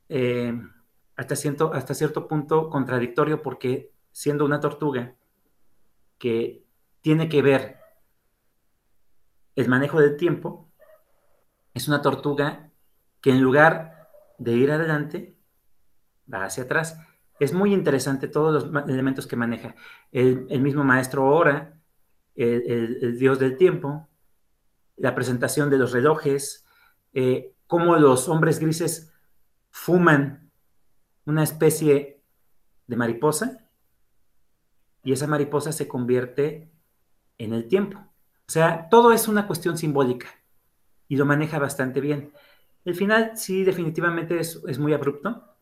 [0.09, 0.53] eh,
[1.15, 5.15] hasta, cierto, hasta cierto punto contradictorio porque siendo una tortuga
[6.17, 6.63] que
[7.01, 7.77] tiene que ver
[9.55, 10.69] el manejo del tiempo,
[11.73, 12.71] es una tortuga
[13.21, 15.37] que en lugar de ir adelante,
[16.31, 16.99] va hacia atrás.
[17.39, 19.75] Es muy interesante todos los elementos que maneja.
[20.11, 21.79] El, mismo maestro Ora,
[22.35, 24.07] el, dios del tiempo,
[24.97, 26.65] la presentación de los relojes,
[27.13, 29.13] eh, cómo los hombres grises
[29.71, 30.51] fuman
[31.25, 32.23] una especie
[32.87, 33.67] de mariposa
[35.03, 36.71] y esa mariposa se convierte
[37.37, 37.99] en el tiempo.
[38.47, 40.27] O sea, todo es una cuestión simbólica
[41.07, 42.31] y lo maneja bastante bien.
[42.85, 45.54] El final sí definitivamente es, muy abrupto,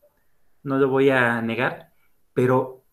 [0.63, 1.93] no lo voy a negar,
[2.33, 2.83] pero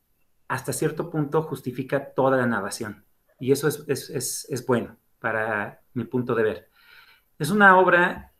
[0.48, 3.04] hasta cierto punto justifica toda la narración
[3.38, 6.68] y eso es, es bueno para mi punto de ver.
[7.38, 8.32] Es una obra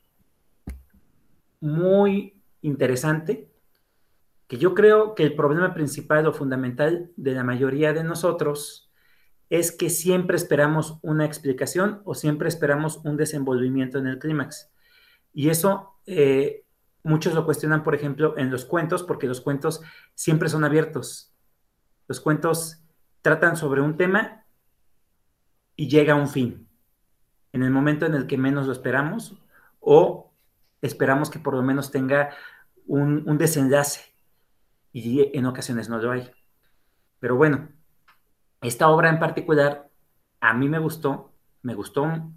[1.60, 3.50] muy interesante
[4.46, 8.90] que yo creo que el problema principal o fundamental de la mayoría de nosotros
[9.48, 14.70] es que siempre esperamos una explicación o siempre esperamos un desenvolvimiento en el clímax.
[15.32, 16.64] Y eso eh,
[17.02, 19.82] muchos lo cuestionan, por ejemplo, en los cuentos, porque los cuentos
[20.14, 21.32] siempre son abiertos.
[22.08, 22.82] Los cuentos
[23.22, 24.44] tratan sobre un tema
[25.76, 26.68] y llega a un fin,
[27.52, 29.34] en el momento en el que menos lo esperamos
[29.80, 30.32] o
[30.82, 32.30] esperamos que por lo menos tenga
[32.86, 34.14] un, desenlace
[34.92, 36.30] y en ocasiones no lo hay.
[37.18, 37.68] Pero bueno,
[38.60, 39.88] esta obra en particular
[40.40, 41.32] a mí me gustó,
[41.62, 42.30] me gustó,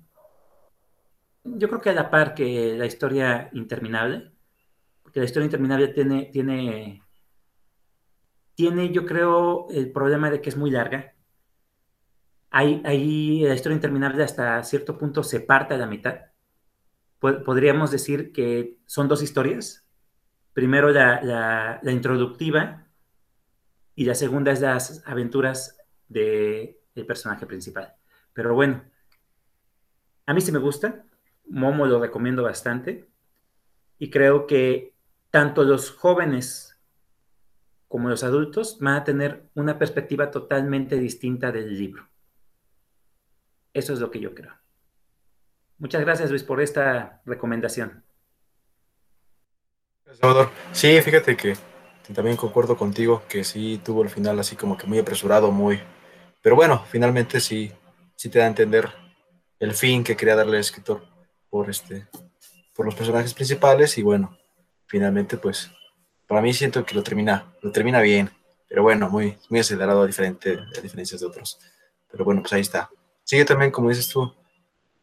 [1.43, 4.32] yo creo que a la par que la historia interminable,
[5.13, 7.03] porque la historia interminable tiene, tiene,
[8.55, 11.13] tiene yo creo el problema de que es muy larga.
[12.49, 16.21] Ahí, ahí la historia interminable hasta cierto punto se parte a la mitad.
[17.19, 19.83] Podríamos decir que son dos historias,
[20.53, 22.87] Primero la, introductiva
[23.93, 26.75] y la segunda es las aventuras del
[27.07, 27.93] personaje principal.
[28.33, 28.83] Pero bueno,
[30.25, 31.05] a mí sí me gusta,
[31.47, 33.09] Momo lo recomiendo bastante
[33.99, 34.92] y creo que
[35.33, 36.79] tanto los jóvenes
[37.87, 42.07] como los adultos van a tener una perspectiva totalmente distinta del libro.
[43.73, 44.53] Eso es lo que yo creo.
[45.79, 48.03] Muchas gracias Luis por esta recomendación.
[50.05, 51.57] Salvador, sí, fíjate que
[52.13, 55.81] también concuerdo contigo que sí tuvo el final así como que muy apresurado, muy...
[56.43, 57.71] Pero bueno, finalmente sí,
[58.15, 58.87] sí te da a entender
[59.57, 61.01] el fin que quería darle el escritor
[61.49, 62.05] por, este,
[62.75, 64.37] por los personajes principales y bueno,
[64.93, 65.71] finalmente pues
[66.27, 68.29] para mí siento que lo termina, lo termina bien,
[68.69, 71.57] pero bueno, muy, muy acelerado a, diferente, a diferencias de otros.
[72.11, 72.91] Pero bueno, pues ahí está.
[73.23, 74.31] Sigue también, como dices tú,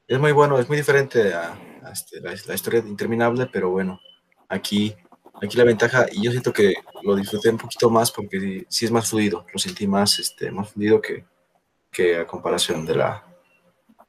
[0.07, 1.59] es muy bueno, es muy diferente a,
[1.93, 4.01] este, la, la historia interminable, pero bueno,
[4.49, 4.95] aquí,
[5.43, 8.93] aquí la ventaja, y yo siento que lo disfruté un poquito más porque sí es
[8.93, 11.25] más fluido, lo sentí más, este, más fluido que,
[11.91, 13.25] que a comparación de la,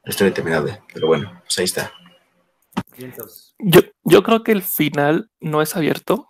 [0.04, 0.80] historia interminable.
[0.94, 1.92] Pero bueno, pues ahí está.
[3.58, 6.26] Yo, yo creo que el final no es abierto.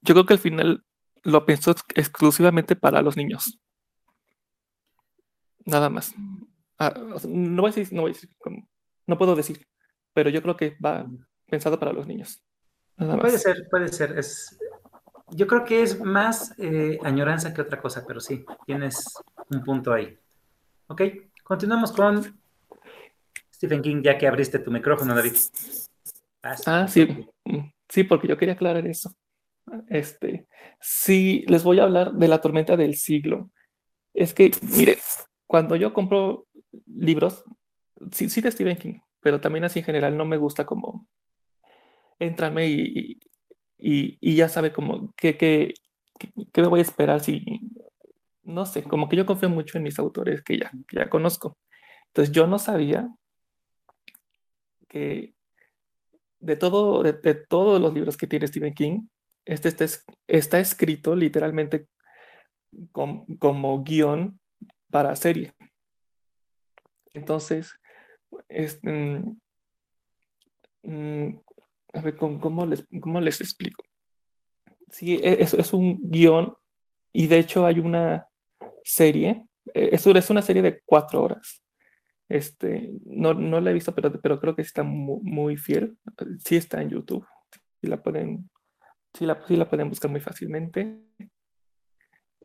[0.00, 0.84] Yo creo que el final
[1.22, 3.60] lo pensó exclusivamente para los niños.
[5.64, 6.14] Nada más.
[6.78, 6.94] Ah,
[7.28, 8.30] no voy a decir, no voy a decir,
[9.06, 9.66] no puedo decir,
[10.14, 11.06] pero yo creo que va
[11.46, 12.42] pensado para los niños.
[12.96, 14.18] Puede ser, puede ser.
[14.18, 14.58] Es,
[15.30, 19.12] yo creo que es más eh, añoranza que otra cosa, pero sí, tienes
[19.50, 20.16] un punto ahí.
[20.86, 21.02] Ok,
[21.42, 22.37] continuamos con
[23.58, 25.32] Stephen King, ya que abriste tu micrófono, David.
[26.64, 27.26] Ah, sí,
[27.88, 29.12] sí, porque yo quería aclarar eso.
[29.88, 30.46] Este,
[30.80, 33.50] sí, les voy a hablar de la tormenta del siglo.
[34.14, 34.98] Es que, mire,
[35.48, 36.46] cuando yo compro
[36.86, 37.42] libros,
[38.12, 41.08] sí, sí de Stephen King, pero también así en general no me gusta como
[42.20, 43.18] entrarme y,
[43.76, 45.74] y, ya sabe como qué, qué,
[46.52, 47.44] qué, me voy a esperar si,
[48.44, 51.58] no sé, como que yo confío mucho en mis autores que ya, ya conozco.
[52.06, 53.08] Entonces yo no sabía
[54.88, 55.34] que
[56.40, 59.08] de, todo, de, todos los libros que tiene Stephen King,
[59.44, 59.86] este, este
[60.26, 61.86] está escrito literalmente
[62.92, 64.38] como guion
[64.90, 65.54] para serie.
[67.14, 67.72] Entonces,
[68.48, 69.22] este,
[71.92, 73.82] a ver, ¿cómo, les, cómo les explico?
[74.90, 76.54] Sí, e, es, es un guion
[77.12, 78.28] y de hecho hay una
[78.84, 81.62] serie, e, es una serie de cuatro horas.
[82.28, 85.96] Este, no, no la he visto, pero, pero creo que está muy, muy fiel.
[86.44, 87.26] Sí está en YouTube,
[87.80, 88.50] y la pueden
[89.14, 91.00] Sí la, sí la pueden buscar muy fácilmente.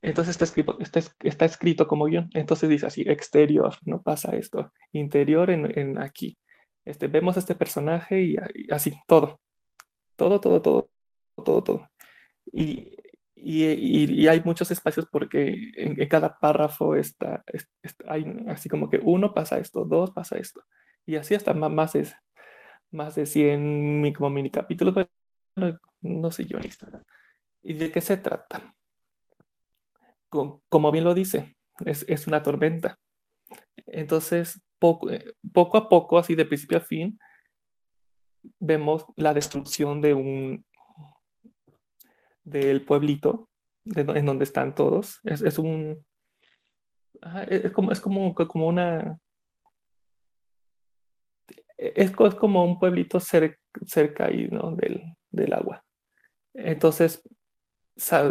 [0.02, 2.30] Entonces está escrito, está, está escrito como guion.
[2.34, 4.72] Entonces dice así, exterior, no pasa esto.
[4.92, 6.38] Interior en, en aquí.
[6.86, 9.40] Este, vemos a este personaje y, y, así, todo.
[10.16, 10.90] Todo, todo, todo,
[11.44, 11.90] todo, todo.
[12.52, 12.98] Y,
[13.46, 17.44] y, y hay muchos espacios porque en, en cada párrafo está,
[17.82, 20.64] está, hay así como que uno pasa esto, dos pasa esto.
[21.06, 22.16] Y así hasta más, es,
[22.92, 24.94] más de 100 como mini capítulos.
[25.56, 26.58] Bueno, no sé yo,
[27.62, 28.74] ¿Y de qué se trata?
[30.68, 32.98] como bien lo dice, es, es una tormenta.
[33.86, 37.20] Entonces, poco, eh, poco a poco, así de principio a fin,
[38.60, 40.66] vemos la destrucción de un
[42.44, 43.50] del pueblito
[43.86, 45.20] en donde están todos.
[45.24, 46.06] Es, es un
[47.50, 49.20] es como, es como, como una
[51.78, 54.72] es, como un pueblito cerca, cerca ahí, ¿no?
[54.76, 55.84] del, del agua.
[56.54, 57.24] Entonces,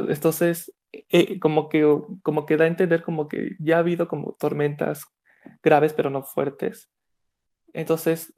[0.08, 1.86] entonces eh, como, que,
[2.22, 5.06] como que da a entender como que ya ha habido como tormentas
[5.62, 6.90] graves pero no fuertes.
[7.72, 8.32] Entonces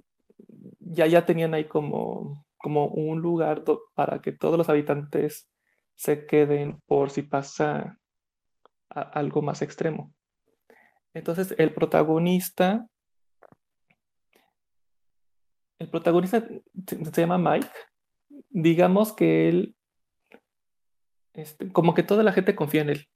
[0.81, 5.51] ya, ya tenían ahí como, como un lugar para que todos los habitantes
[5.95, 7.99] se queden por si pasa
[8.89, 10.13] algo más extremo.
[11.13, 12.87] Entonces el protagonista,
[15.79, 16.47] el protagonista
[16.87, 17.69] se, llama Mike.
[18.51, 19.77] Digamos que él
[21.35, 23.07] este, como que toda la gente confía en él.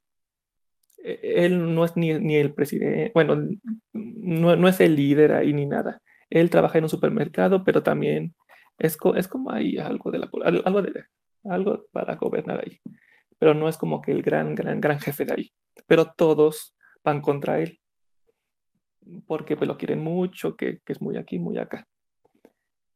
[1.02, 3.36] E, él no es ni, ni el presidente, bueno,
[3.92, 6.02] no, no, es el líder ahí ni nada.
[6.28, 8.34] Él trabaja en un supermercado, pero también
[8.78, 11.04] es, es como hay algo, de la, algo, de,
[11.44, 12.80] algo para gobernar ahí.
[13.38, 15.52] Pero no es como que el gran, gran, gran jefe de ahí.
[15.86, 17.80] Pero todos van contra él.
[19.26, 21.86] Porque pues, lo quieren mucho, que, es muy aquí, muy acá.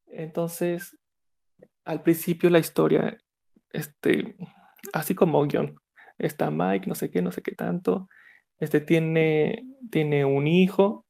[0.09, 0.97] Entonces,
[1.85, 3.17] al principio la historia,
[3.71, 4.37] este,
[4.93, 5.77] así como guion.
[6.19, 8.09] Está Mike, no sé qué, no sé qué tanto.
[8.59, 11.07] Este tiene, tiene un hijo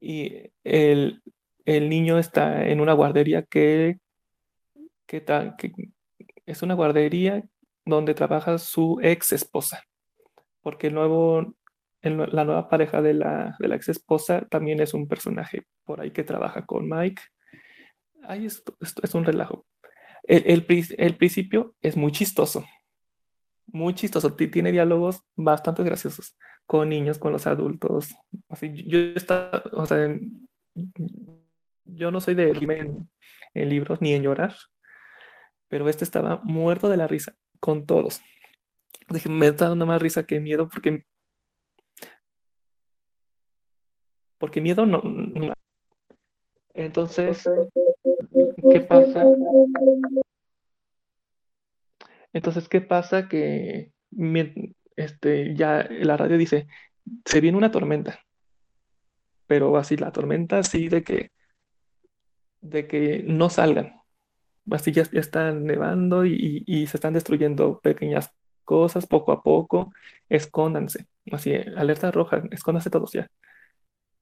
[0.00, 1.22] y el,
[1.64, 3.98] el niño está en una guardería que,
[5.06, 5.24] que,
[5.58, 5.72] que
[6.46, 7.44] es una guardería
[7.84, 9.84] donde trabaja su ex esposa.
[10.62, 11.54] Porque nuevo,
[12.02, 16.10] la nueva pareja de la, de la ex esposa también es un personaje por ahí
[16.10, 17.22] que trabaja con Mike.
[18.28, 19.66] Esto, esto es un relajo.
[20.24, 22.64] El, el, el, principio es muy chistoso,
[23.66, 28.12] muy chistoso, tiene diálogos bastante graciosos con niños, con los adultos.
[28.48, 30.08] Así, yo está, o sea,
[31.84, 33.08] yo no soy de en,
[33.54, 34.56] en libros ni en llorar,
[35.68, 38.20] pero este estaba muerto de la risa con todos.
[39.08, 41.04] Dije, me está dando más risa que miedo porque
[44.38, 45.52] porque miedo no, no.
[46.74, 47.48] Entonces,
[48.70, 49.24] ¿qué pasa?
[52.32, 53.28] Entonces, ¿qué pasa?
[53.28, 53.92] Que
[54.94, 56.66] este, ya la radio dice,
[57.24, 58.20] se viene una tormenta,
[59.46, 61.30] pero así la tormenta así de que,
[62.60, 64.02] de que no salgan.
[64.70, 68.32] Así ya, ya están nevando y, y, se están destruyendo pequeñas
[68.64, 69.92] cosas poco a poco,
[70.28, 71.06] escóndanse.
[71.32, 73.30] Así, alerta roja, escóndanse todos ya.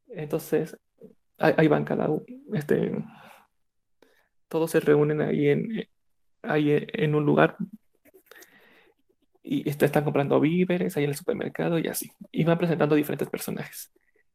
[0.09, 0.79] Entonces,
[1.39, 2.93] ahí, van cada uno, este,
[4.49, 5.89] todos se reúnen ahí en,
[6.43, 7.57] ahí en un lugar
[9.43, 12.11] y están comprando víveres ahí en el supermercado y así.
[12.33, 13.93] Y van presentando diferentes personajes.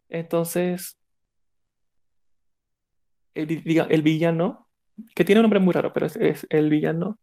[0.07, 0.99] Entonces,
[3.33, 4.68] el, el villano,
[5.15, 7.19] que tiene un nombre muy raro, pero es, el villano,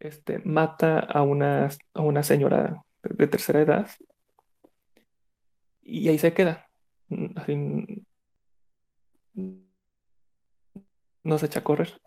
[0.00, 3.90] este, mata a una, a una señora de, tercera edad
[5.82, 6.68] y ahí se queda.
[7.36, 7.54] Así,
[11.22, 12.00] no se echa a correr.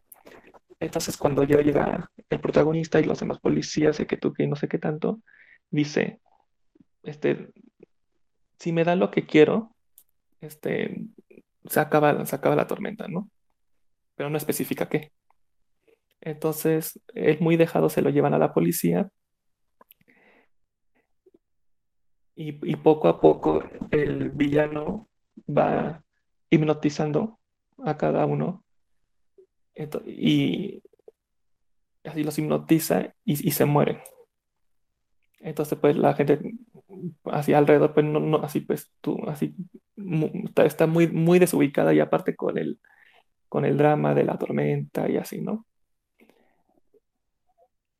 [0.80, 4.56] Entonces, cuando ya llega el protagonista y los demás policías, y que tú, que no
[4.56, 5.22] sé qué tanto,
[5.72, 6.20] dice,
[7.04, 7.52] este,
[8.60, 9.76] si me dan lo que quiero,
[10.42, 11.02] este,
[11.66, 13.30] se acaba, se acaba la tormenta, ¿no?
[14.18, 15.14] Pero no especifica qué.
[16.20, 19.10] Entonces, él muy dejado se lo llevan a la policía
[22.36, 25.08] y, y poco a poco el villano
[25.50, 26.04] va
[26.50, 27.40] hipnotizando
[27.86, 28.66] a cada uno
[30.06, 30.82] y
[32.04, 34.00] así los hipnotiza y, y, se mueren.
[35.40, 36.40] Entonces, pues la gente
[37.26, 39.56] así alrededor, pues no, no así pues tú, así
[40.46, 42.80] está, está, muy, muy desubicada y aparte con el,
[43.50, 45.66] con el drama de la tormenta y así, ¿no?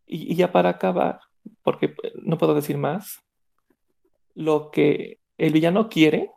[0.06, 1.20] Y, ya para acabar,
[1.64, 1.94] porque
[2.24, 3.22] no puedo decir más,
[4.36, 6.32] lo que el villano quiere,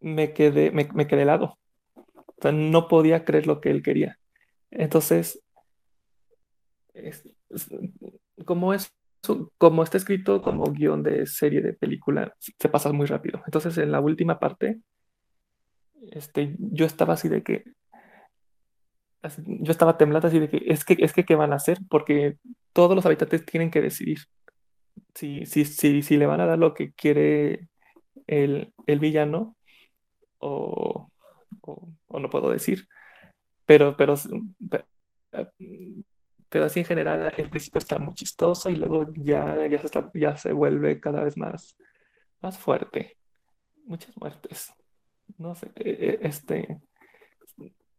[0.00, 1.58] me quedé, me, me quedé helado.
[1.94, 4.18] O sea, no podía creer lo que él quería.
[4.70, 5.42] Entonces,
[6.94, 7.28] es,
[8.44, 8.92] como es
[9.58, 13.42] como está escrito como guion de serie de película, se pasa muy rápido.
[13.46, 14.80] Entonces, en la última parte,
[16.12, 17.64] este, yo estaba así de que,
[19.46, 21.78] yo estaba temblando así de que, es que, es que, ¿qué van a hacer?
[21.88, 22.38] Porque
[22.72, 24.18] todos los habitantes tienen que decidir
[25.14, 27.68] si, si, si, si le van a dar lo que quiere
[28.26, 29.56] el, el villano
[30.38, 31.10] o,
[31.60, 32.86] o, no puedo decir.
[33.66, 34.14] Pero, pero,
[36.48, 40.36] pero así en general el principio está muy chistoso y luego ya, ya, se, ya
[40.36, 41.76] se vuelve cada vez más,
[42.40, 43.16] más fuerte.
[43.84, 44.72] Muchas muertes.
[45.38, 46.80] No sé, e, e, este,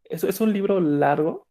[0.04, 1.46] es, es un libro largo,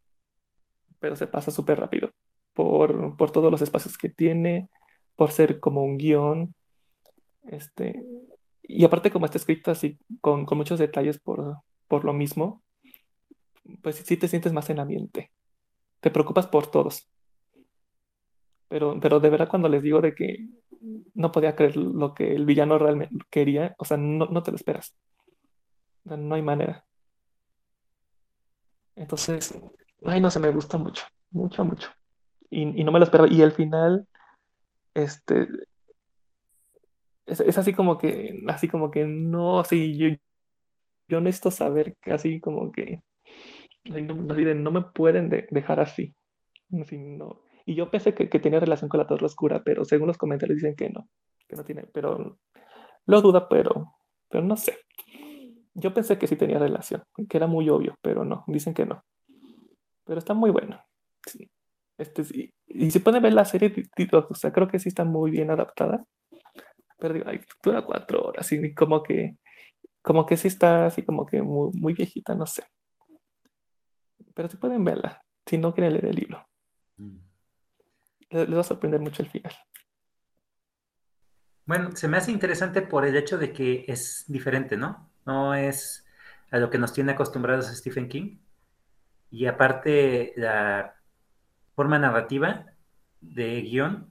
[0.98, 2.10] pero se pasa súper rápido
[2.54, 4.68] por, por todos los espacios que tiene,
[5.16, 6.54] por ser como un guion.
[7.44, 8.04] Este,
[8.62, 12.62] y aparte como está escrito así, con, con muchos detalles por, por lo mismo,
[13.82, 15.30] pues sí te sientes más en ambiente
[16.00, 17.08] te preocupas por todos.
[18.68, 20.46] Pero, pero de verdad cuando les digo de que
[21.14, 24.56] no podía creer lo que el villano realmente quería, o sea, no, no te lo
[24.56, 24.94] esperas.
[26.16, 26.84] No hay manera.
[28.96, 29.54] Entonces,
[30.04, 31.90] ay, no se me gusta mucho, mucho, mucho.
[32.50, 33.30] Y, y no me lo esperaba.
[33.30, 34.06] Y al final,
[34.94, 35.48] este,
[37.26, 40.08] es, es, así como que, así como que no, así yo,
[41.08, 43.02] yo necesito saber, así como que
[43.84, 46.14] no, me pueden dejar así.
[46.68, 47.42] no.
[47.66, 50.74] Y yo pensé que, tenía relación con la Torre Oscura, pero según los comentarios dicen
[50.74, 51.08] que no,
[51.46, 52.38] que no tiene, pero
[53.04, 53.94] lo duda, pero,
[54.30, 54.78] pero no sé.
[55.78, 59.04] Yo pensé que sí tenía relación, que era muy obvio, pero no, dicen que no.
[60.04, 60.82] Pero está muy bueno.
[61.98, 63.72] Este, y, y si pueden ver la serie,
[64.12, 66.04] o sea, creo que sí está muy bien adaptada.
[66.98, 69.36] Pero digo, ay, dura cuatro horas y como que,
[70.02, 72.64] como que sí está así como que muy, muy viejita, no sé
[74.38, 76.48] pero si pueden verla, si no quieren leer el libro.
[76.96, 77.16] Mm.
[78.30, 79.52] Les, va a sorprender mucho el final.
[81.66, 85.07] Bueno, se me hace interesante por el hecho de que es diferente, ¿no?
[85.28, 86.06] No es
[86.50, 88.38] a lo que nos tiene acostumbrados Stephen King.
[89.30, 90.94] Y aparte, la
[91.76, 92.64] forma narrativa
[93.20, 94.10] de guion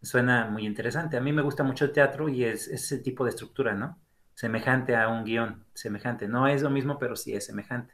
[0.00, 1.18] suena muy interesante.
[1.18, 4.00] A mí me gusta mucho el teatro y es, es ese tipo de estructura, ¿no?
[4.34, 6.26] Semejante a un guion, semejante.
[6.26, 7.92] No es lo mismo, pero sí es semejante.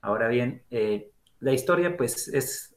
[0.00, 2.74] Ahora bien, eh, la historia pues es,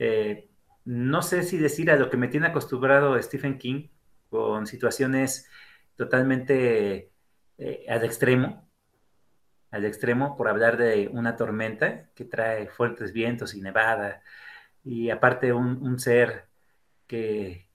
[0.00, 0.50] eh,
[0.84, 3.90] no sé si decir a lo que me tiene acostumbrado Stephen King,
[4.28, 5.48] con situaciones
[5.94, 7.09] totalmente
[7.60, 8.68] eh, al extremo,
[9.70, 14.22] al extremo por hablar de una tormenta que trae fuertes vientos y nevada,
[14.84, 16.48] y aparte un ser
[17.06, 17.68] que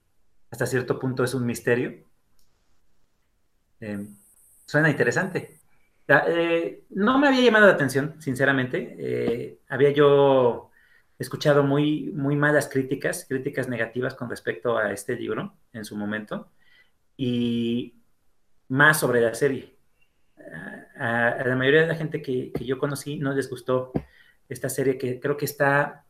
[0.52, 2.06] hasta cierto punto es un misterio.
[4.66, 5.60] suena interesante.
[6.08, 8.96] Eh, no me había llamado la atención, sinceramente.
[9.00, 10.72] Eh, había yo
[11.20, 16.52] escuchado muy, muy malas críticas, críticas negativas con respecto a este libro en su momento,
[17.18, 17.96] y
[18.70, 19.75] más sobre la serie.
[20.98, 23.92] A, la mayoría de la gente que, yo conocí no les gustó
[24.50, 26.06] esta serie que creo que está,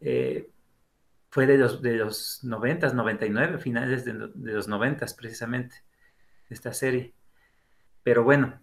[0.00, 0.50] eh,
[1.30, 5.76] fue de los, de los 90, 99, finales de, de los 90 precisamente,
[6.50, 7.14] esta serie.
[8.02, 8.60] Pero bueno,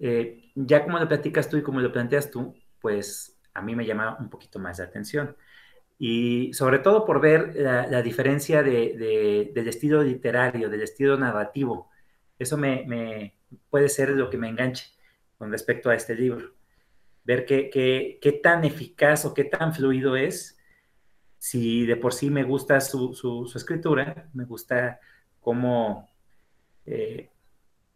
[0.00, 3.84] eh, ya como lo platicas tú y como lo planteas tú, pues a mí me
[3.86, 5.36] llama un poquito más la atención.
[5.98, 11.90] Y sobre todo por ver la, diferencia de, del estilo literario, del estilo narrativo.
[12.38, 13.34] Eso me,
[13.68, 14.90] puede ser lo que me enganche
[15.38, 16.54] con respecto a este libro.
[17.24, 17.70] Ver qué,
[18.20, 20.58] qué, tan eficaz o qué tan fluido es.
[21.38, 25.00] Si de por sí me gusta su, su, escritura, me gusta
[25.40, 26.10] cómo
[26.84, 27.30] eh,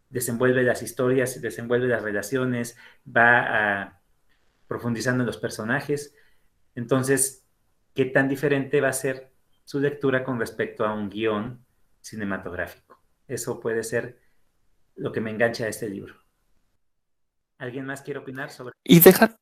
[0.09, 4.01] desenvuelve las historias, desenvuelve las relaciones, va
[4.67, 6.15] profundizando en los personajes.
[6.73, 7.45] Entonces,
[7.93, 9.31] ¿qué tan diferente va a ser
[9.63, 11.63] su lectura con respecto a un guion
[12.01, 12.99] cinematográfico?
[13.27, 14.24] Eso puede ser
[14.95, 16.15] lo que me engancha a este libro.
[17.57, 18.73] ¿Alguien más quiere opinar sobre?
[18.83, 19.37] Y deja.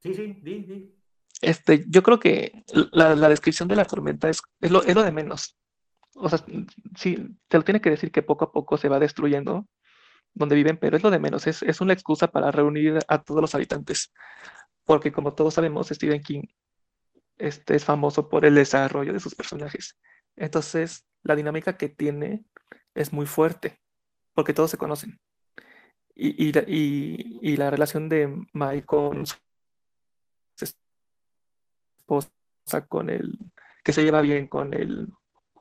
[0.00, 0.94] Sí, sí, di, di.
[1.40, 5.12] Este, yo creo que la, descripción de la tormenta es, es, lo, es lo de
[5.12, 5.58] menos
[6.14, 6.44] o sea,
[6.96, 9.66] sí, te lo tiene que decir que poco a poco se va destruyendo
[10.32, 13.40] donde viven, pero es lo de menos, es, es una excusa para reunir a todos
[13.40, 14.12] los habitantes,
[14.84, 16.42] porque como todos sabemos, Stephen King
[17.38, 19.98] este, es famoso por el desarrollo de sus personajes.
[20.36, 22.44] Entonces, la dinámica que tiene
[22.94, 23.80] es muy fuerte,
[24.34, 25.18] porque todos se conocen.
[26.14, 29.36] Y, y, y, y la relación de Mike con su
[32.00, 32.30] esposa,
[32.88, 33.38] con el
[33.82, 35.08] que se lleva bien con el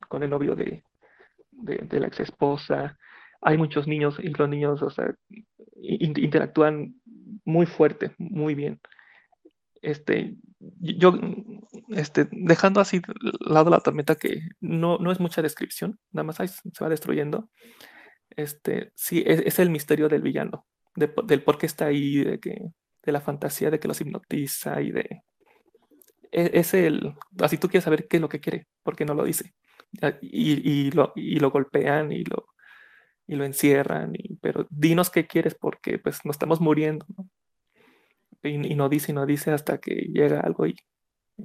[0.07, 0.83] con el novio de,
[1.51, 2.97] de, la ex esposa.
[3.41, 5.13] Hay muchos niños y los niños, o sea,
[5.75, 6.95] interactúan
[7.43, 8.79] muy fuerte, muy bien.
[9.81, 10.35] Este,
[10.79, 11.13] yo,
[11.89, 16.39] este, dejando así de lado la tormenta que no, no es mucha descripción, nada más
[16.39, 17.49] ahí se va destruyendo.
[18.35, 20.65] Este, sí, es, es el misterio del villano,
[20.95, 22.71] de- del por qué está ahí, de que,
[23.03, 25.23] de la fantasía de que los hipnotiza y de,
[26.31, 29.23] e- es el, así tú quieres saber qué es lo que quiere, porque no lo
[29.25, 29.53] dice.
[30.21, 32.47] Y, y lo, y lo golpean y lo,
[33.27, 37.05] y lo encierran, y, pero dinos qué quieres porque pues nos estamos muriendo.
[38.43, 40.75] Y, no dice no dice hasta que llega algo y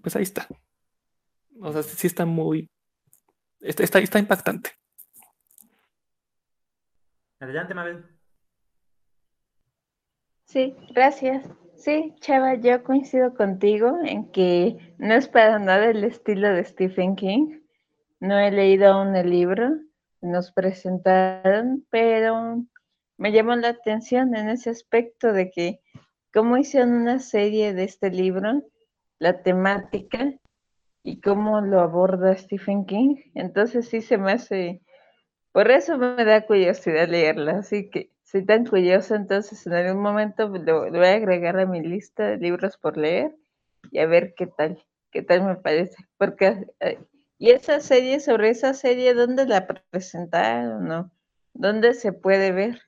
[0.03, 0.49] pues ahí está.
[1.61, 2.71] O sea, sí, está muy,
[3.61, 4.71] está, está impactante.
[7.41, 8.05] Adelante, Mabel.
[10.45, 11.45] Sí, gracias.
[11.77, 17.15] Sí, Chava, yo coincido contigo en que no es para nada el estilo de Stephen
[17.15, 17.61] King.
[18.19, 19.71] No he leído aún el libro,
[20.21, 22.65] nos presentaron, pero
[23.17, 25.81] me llamó la atención en ese aspecto de que
[26.33, 28.63] cómo hicieron una serie de este libro,
[29.19, 30.35] la temática
[31.03, 33.17] y cómo lo aborda Stephen King.
[33.35, 34.83] Entonces sí se me hace,
[35.59, 40.47] por eso me da curiosidad leerla, así que soy tan curiosa, entonces en algún momento
[40.47, 43.35] lo, lo voy a agregar a mi lista de libros por leer
[43.91, 44.81] y a ver qué tal,
[45.11, 45.97] qué tal me parece.
[46.17, 47.01] Porque, eh,
[47.39, 50.85] y esa serie, sobre esa serie, ¿dónde la presentaron?
[50.85, 51.11] ¿no?
[51.55, 52.81] ¿Dónde se puede ver?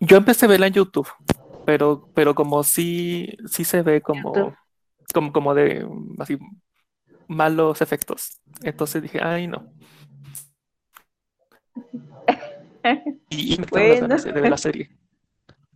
[0.00, 1.08] Yo empecé a verla en YouTube,
[1.64, 4.56] pero, pero como sí, sí se ve como, YouTube.
[5.14, 6.36] como, como de así
[7.28, 8.40] malos efectos.
[8.62, 9.68] Entonces dije, ay no.
[13.30, 14.40] Y, y me quitaron las ganas de Bueno.
[14.40, 14.90] ver la serie.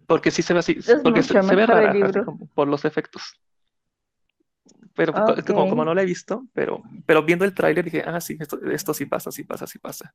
[0.06, 3.22] Porque sí se ve así, porque se, ve rara, así como por los efectos.
[4.94, 8.02] Pero co- es que como, no la he visto, pero, pero viendo el tráiler dije,
[8.06, 10.12] ah, sí, esto, esto sí pasa, sí pasa, sí pasa.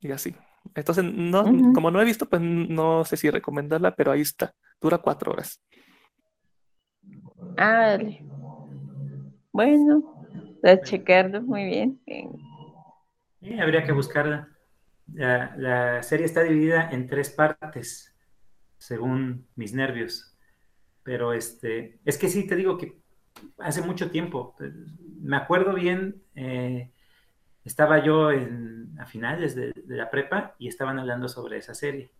[0.00, 0.34] Y así.
[0.74, 1.72] Entonces, no, Ujú.
[1.72, 4.54] como no he visto, pues no sé si recomendarla, pero ahí está.
[4.80, 5.60] Dura cuatro horas.
[7.56, 8.24] Ah, vale.
[9.52, 10.02] Bueno,
[10.62, 12.00] a checarlo, muy bien.
[13.40, 14.48] Sí, habría que buscarla.
[15.12, 18.14] La, la serie está dividida en tres partes,
[18.78, 20.36] según mis nervios.
[21.02, 23.00] Pero este, es que sí, te digo que
[23.58, 24.54] hace mucho tiempo.
[25.20, 26.92] Me acuerdo bien, eh,
[27.64, 32.12] estaba yo en, a finales de, de la prepa y estaban hablando sobre esa serie.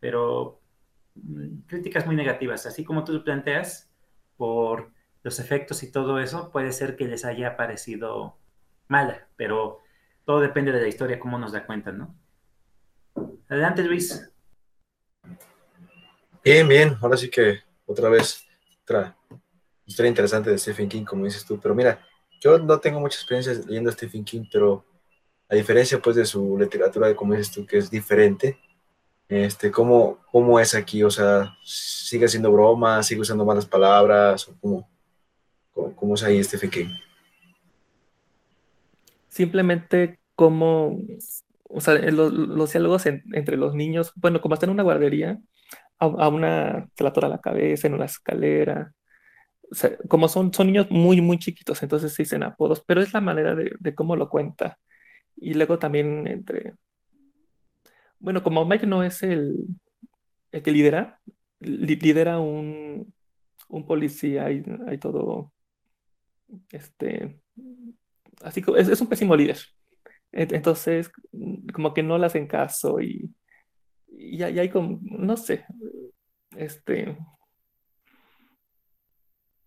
[0.00, 0.60] Pero
[1.14, 3.92] mm, críticas muy negativas, así como tú lo planteas,
[4.36, 4.92] por
[5.22, 8.36] los efectos y todo eso, puede ser que les haya parecido
[8.88, 9.78] mala, pero
[10.24, 12.14] todo depende de la historia, cómo nos da cuenta, ¿no?
[13.48, 14.32] Adelante, Luis.
[16.44, 18.44] Bien, bien, ahora sí que otra vez
[18.82, 19.16] otra
[19.86, 22.00] historia interesante de Stephen King, como dices tú, pero mira,
[22.40, 24.84] yo no tengo mucha experiencia leyendo a Stephen King, pero
[25.48, 28.58] a diferencia pues de su literatura, como dices tú, que es diferente,
[29.28, 31.02] este, ¿cómo, cómo es aquí?
[31.04, 34.48] O sea, ¿sigue haciendo bromas, sigue usando malas palabras?
[34.48, 34.90] ¿O cómo,
[35.72, 36.88] cómo, cómo es ahí Stephen King?
[39.28, 40.98] Simplemente como,
[41.64, 44.82] o sea, en lo- los, diálogos en- entre los niños, bueno, como están en una
[44.82, 45.38] guardería,
[45.98, 48.92] a, una se la atora la cabeza en una escalera.
[50.08, 53.54] Como son, son niños muy, muy chiquitos, entonces se dicen apodos, pero es la manera
[53.54, 54.78] de, cómo lo cuenta.
[55.36, 56.74] Y luego también entre,
[58.18, 59.56] bueno, como Mike no es el,
[60.52, 61.20] el que lidera,
[61.60, 63.12] li- lidera un,
[63.68, 64.46] un policía
[64.88, 65.52] hay todo,
[66.70, 67.40] este,
[68.42, 69.58] así que es, es un pésimo líder.
[70.32, 71.10] En- Entonces,
[71.74, 73.30] como que no le hacen caso y,
[74.08, 75.66] y hay, como, no sé,
[76.56, 77.16] este,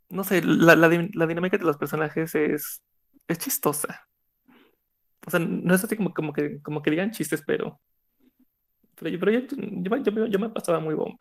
[0.09, 2.81] no sé, la, la, la dinámica de los personajes es,
[3.27, 4.07] es chistosa.
[5.27, 7.81] O sea, no es así como, como que, como que digan chistes, pero,
[8.95, 11.17] pero, yo, pero yo, yo, yo me pasaba muy bomba.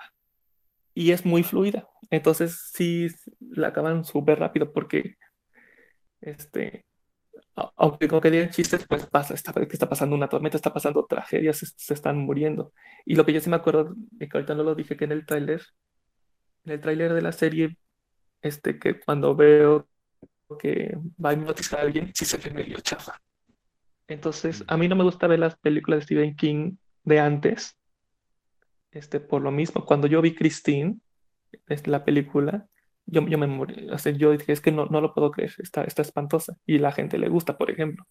[0.94, 1.88] Y es muy fluida.
[2.10, 3.08] Entonces, sí,
[3.40, 5.16] la acaban súper rápido porque,
[6.24, 6.84] este,
[7.76, 11.58] aunque como que digan chistes, pues pasa, está, está pasando una tormenta, está pasando tragedias,
[11.58, 12.72] se, se están muriendo.
[13.04, 15.26] Y lo que yo sí me acuerdo, que ahorita no lo dije, que en el
[15.26, 15.62] tráiler,
[16.64, 17.76] en el tráiler de la serie,
[18.42, 19.88] este, que cuando veo
[20.58, 23.20] que va a hipnotizar a alguien, sí se ve medio chafa.
[24.06, 27.76] Entonces, a mí no me gusta ver las películas de Stephen King de antes,
[28.90, 29.84] este, por lo mismo.
[29.84, 30.98] Cuando yo vi Christine,
[31.66, 32.68] es la película,
[33.06, 35.52] yo, yo me morí, o sea, yo dije, es que no, no lo puedo creer,
[35.58, 36.56] está, está espantosa.
[36.66, 38.06] Y la gente le gusta, por ejemplo.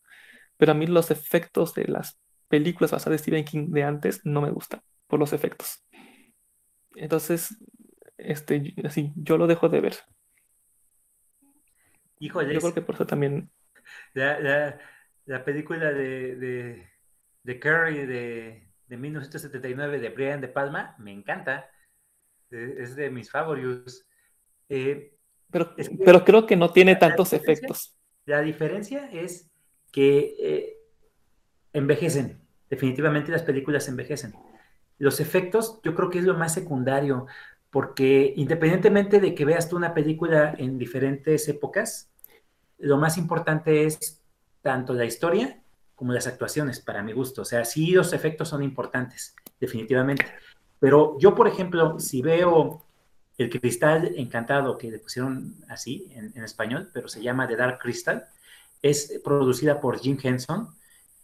[0.58, 4.42] Pero a mí los efectos de las películas basadas de Stephen King de antes no
[4.42, 5.84] me gustan, por los efectos.
[6.96, 7.58] Entonces,
[8.18, 9.96] este, así, yo lo dejo de ver.
[12.20, 13.52] Híjole, Yo creo que por eso también,
[14.14, 14.80] la, la,
[15.26, 16.90] la película de, de,
[17.44, 21.70] de Carrie de, de 1979 de Brian De Palma me encanta.
[22.52, 24.06] Eh, Es de mis favoritos.
[24.70, 25.14] Eh,
[25.52, 27.96] Pero, pero creo que no tiene tantos efectos.
[28.26, 29.52] La diferencia es
[29.92, 30.78] que eh,
[31.74, 32.40] envejecen.
[32.70, 34.34] Definitivamente las películas envejecen.
[34.98, 37.28] Los efectos, yo creo que es lo más secundario,
[37.70, 42.12] porque independientemente de que veas tú una película en diferentes épocas,
[42.78, 44.22] lo más importante es
[44.62, 45.60] tanto la historia
[45.96, 47.44] como las actuaciones, para mi gusto.
[47.44, 50.26] O sea, sí los efectos son importantes, definitivamente.
[50.80, 52.84] Pero yo, por ejemplo, si veo
[53.38, 58.26] El Cristal Encantado, que le pusieron así en, español, pero se llama The Dark Crystal,
[58.82, 60.70] es producida por Jim Henson,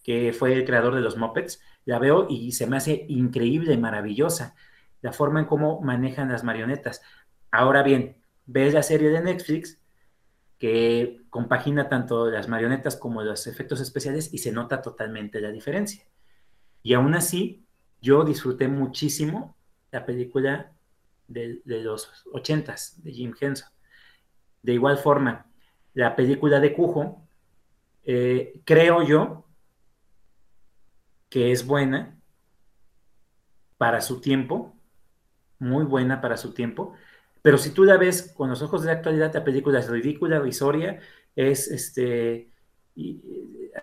[0.03, 1.61] que fue el creador de los Muppets.
[1.85, 4.55] La veo y se me hace increíble, maravillosa
[5.01, 7.01] la forma en cómo manejan las marionetas.
[7.51, 9.79] Ahora bien, ves la serie de Netflix
[10.57, 16.03] que compagina tanto las marionetas como los efectos especiales y se nota totalmente la diferencia.
[16.83, 17.65] Y aún así,
[18.01, 19.55] yo disfruté muchísimo
[19.91, 20.73] la película
[21.29, 23.69] de, los ochentas de Jim Henson.
[24.61, 25.45] De igual forma,
[25.93, 27.27] la película de Cujo,
[28.03, 29.45] eh, creo yo
[31.29, 32.19] que es buena
[33.77, 34.75] para su tiempo,
[35.59, 36.93] muy buena para su tiempo,
[37.41, 40.39] pero si tú la ves con los ojos de la actualidad, la película es ridícula,
[40.39, 40.99] risoria,
[41.35, 42.51] es este,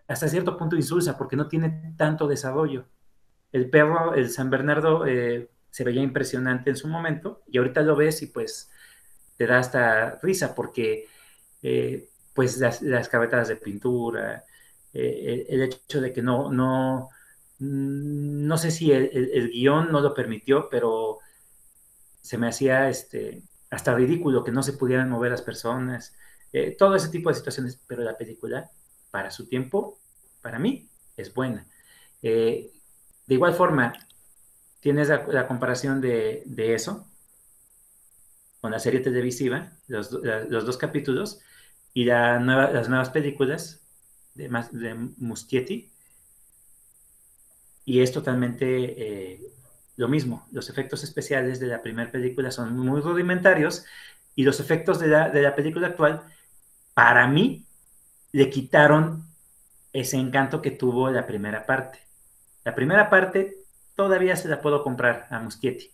[0.08, 2.86] hasta cierto punto insulsa porque no tiene tanto desarrollo.
[3.52, 7.96] El perro, el San Bernardo, eh, se veía impresionante en su momento y ahorita lo
[7.96, 8.70] ves y pues
[9.36, 11.06] te da hasta risa porque
[11.62, 13.10] eh, pues las, las
[13.46, 14.42] de pintura,
[14.94, 17.10] eh, el, hecho de que no, no,
[17.58, 21.18] no sé si el, el guion no lo permitió, pero
[22.22, 26.14] se me hacía este, hasta ridículo que no se pudieran mover las personas,
[26.54, 28.70] eh, todo ese tipo de situaciones, pero la película,
[29.10, 29.98] para su tiempo,
[30.40, 31.66] para mí, es buena.
[32.22, 32.72] De
[33.28, 33.92] igual forma,
[34.80, 37.06] tienes la, comparación de, eso
[38.60, 41.40] con la serie televisiva, los, dos capítulos,
[41.92, 42.40] y las
[42.88, 43.80] nuevas películas
[44.34, 45.88] de, de
[47.86, 48.66] y es totalmente
[49.36, 49.40] eh,
[49.96, 53.86] lo mismo, los efectos especiales de la primera película son muy rudimentarios
[54.34, 56.22] y los efectos de la, película actual,
[56.92, 57.64] para mí,
[58.32, 59.24] le quitaron
[59.94, 62.00] ese encanto que tuvo la primera parte.
[62.64, 63.56] La primera parte
[63.96, 65.90] todavía se la puedo comprar a Muschietti.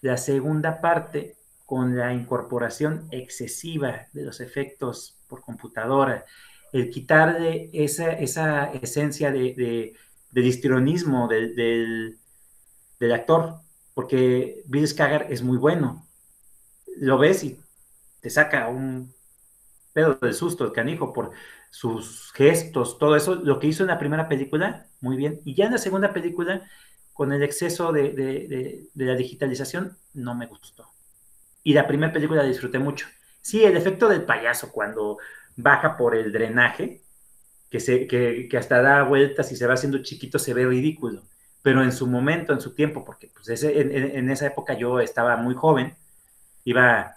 [0.00, 6.24] La segunda parte, con la incorporación excesiva de los efectos por computadora,
[6.72, 9.96] el quitarle esa, esa esencia de, de,
[10.32, 12.18] del,
[12.98, 13.60] del actor,
[13.94, 16.06] porque Bill Skager es muy bueno.
[16.96, 17.60] Lo ves y
[18.20, 19.14] te saca un
[19.92, 21.32] pedo del susto, el canijo, por
[21.70, 25.40] sus gestos, todo eso, lo que hizo en la primera película, muy bien.
[25.44, 26.68] Y ya en la segunda película,
[27.14, 30.86] con el exceso de, la digitalización, no me gustó.
[31.62, 33.06] Y la primera película la disfruté mucho.
[33.40, 35.16] Sí, el efecto del payaso cuando
[35.56, 37.00] baja por el drenaje,
[37.70, 41.22] que, se, que, hasta da vueltas y se va haciendo chiquito, se ve ridículo
[41.64, 45.54] pero en su momento, en su tiempo, porque pues en, esa época yo estaba muy
[45.54, 45.96] joven,
[46.62, 47.16] iba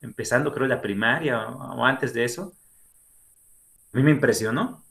[0.00, 2.52] empezando creo la primaria o, antes de eso,
[3.92, 4.82] a mí me impresionó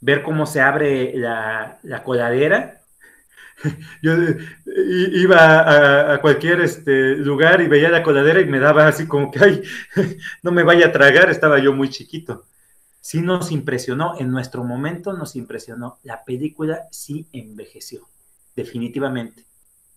[0.00, 2.80] ver cómo se abre la, coladera.
[4.02, 4.12] Yo
[4.76, 9.38] iba a, cualquier este, lugar y veía la coladera y me daba así como que,
[9.42, 9.62] ay,
[10.42, 12.44] no me vaya a tragar, estaba yo muy chiquito.
[13.00, 15.98] Sí nos impresionó, en nuestro momento nos impresionó.
[16.02, 18.08] La película sí envejeció,
[18.54, 19.44] definitivamente,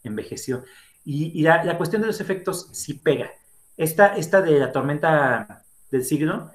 [0.03, 0.63] envejeció.
[1.03, 3.31] Y, la, cuestión de los efectos sí pega.
[3.77, 6.51] Esta, esta de la tormenta del siglo,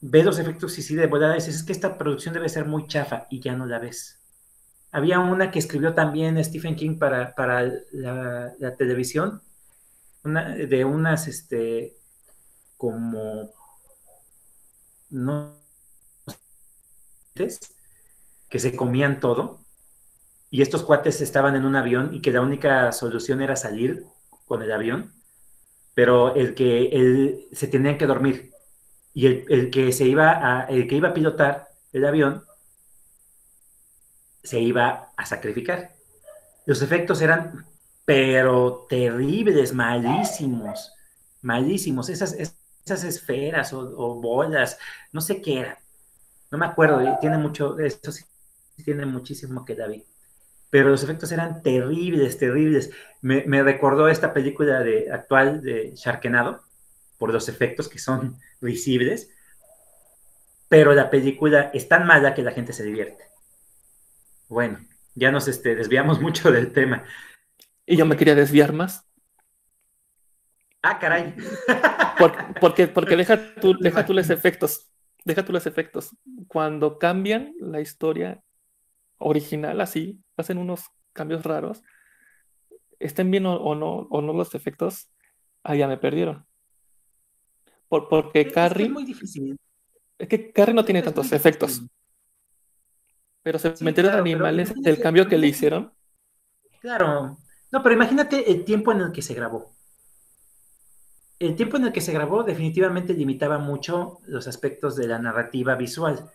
[0.00, 2.88] ve los efectos y sí de verdad dices, es que esta producción debe ser muy
[2.88, 4.18] chafa y ya no la ves.
[4.94, 9.42] Había una que escribió también Stephen King para, para la, la televisión,
[10.22, 11.96] una, de unas, este,
[12.76, 13.50] como
[15.10, 15.56] no
[17.34, 19.58] que se comían todo
[20.48, 24.04] y estos cuates estaban en un avión y que la única solución era salir
[24.46, 25.12] con el avión,
[25.94, 28.52] pero el que él, se tenían que dormir
[29.12, 32.44] y el, que se iba a, el que iba a pilotar el avión
[34.44, 35.90] se iba a sacrificar.
[36.66, 37.66] Los efectos eran
[38.04, 40.92] pero terribles, malísimos,
[41.42, 42.08] malísimos.
[42.10, 44.78] Esas, esas esferas o, bolas,
[45.12, 45.78] no sé qué era,
[46.50, 48.24] No me acuerdo, tiene mucho, esto sí
[48.84, 50.02] tiene muchísimo que David.
[50.70, 52.90] Pero los efectos eran terribles, terribles.
[53.22, 56.62] Me, me recordó esta película de, actual de Sharkenado,
[57.16, 59.30] por los efectos que son visibles.
[60.68, 63.33] Pero la película es tan mala que la gente se divierte.
[64.48, 64.78] Bueno,
[65.14, 67.04] ya nos este, desviamos mucho del tema.
[67.86, 69.06] Y yo me quería desviar más.
[70.82, 71.34] Ah, caray.
[72.60, 74.90] porque, porque deja tú, deja tú los efectos.
[75.24, 76.14] Deja tú los efectos.
[76.48, 78.42] Cuando cambian la historia
[79.18, 81.82] original, así, hacen unos cambios raros,
[82.98, 85.10] estén bien o, no, o no los efectos,
[85.62, 86.46] ahí ya me perdieron.
[87.88, 88.86] Por, porque Carrie.
[88.86, 89.56] Es muy difícil.
[90.18, 91.82] Es que Carrie no tiene tantos efectos.
[93.44, 95.92] Pero se sí, de animales, el cambio que le hicieron.
[96.80, 97.38] Claro.
[97.70, 99.74] No, pero imagínate el tiempo en el que se grabó.
[101.38, 105.74] El tiempo en el que se grabó definitivamente limitaba mucho los aspectos de la narrativa
[105.74, 106.30] visual.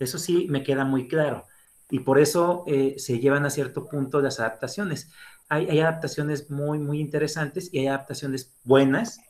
[0.00, 1.46] Eso sí me queda muy claro.
[1.88, 5.12] Y por eso eh, se llevan a cierto punto las adaptaciones.
[5.48, 9.20] Hay, hay, adaptaciones muy, muy interesantes y hay adaptaciones buenas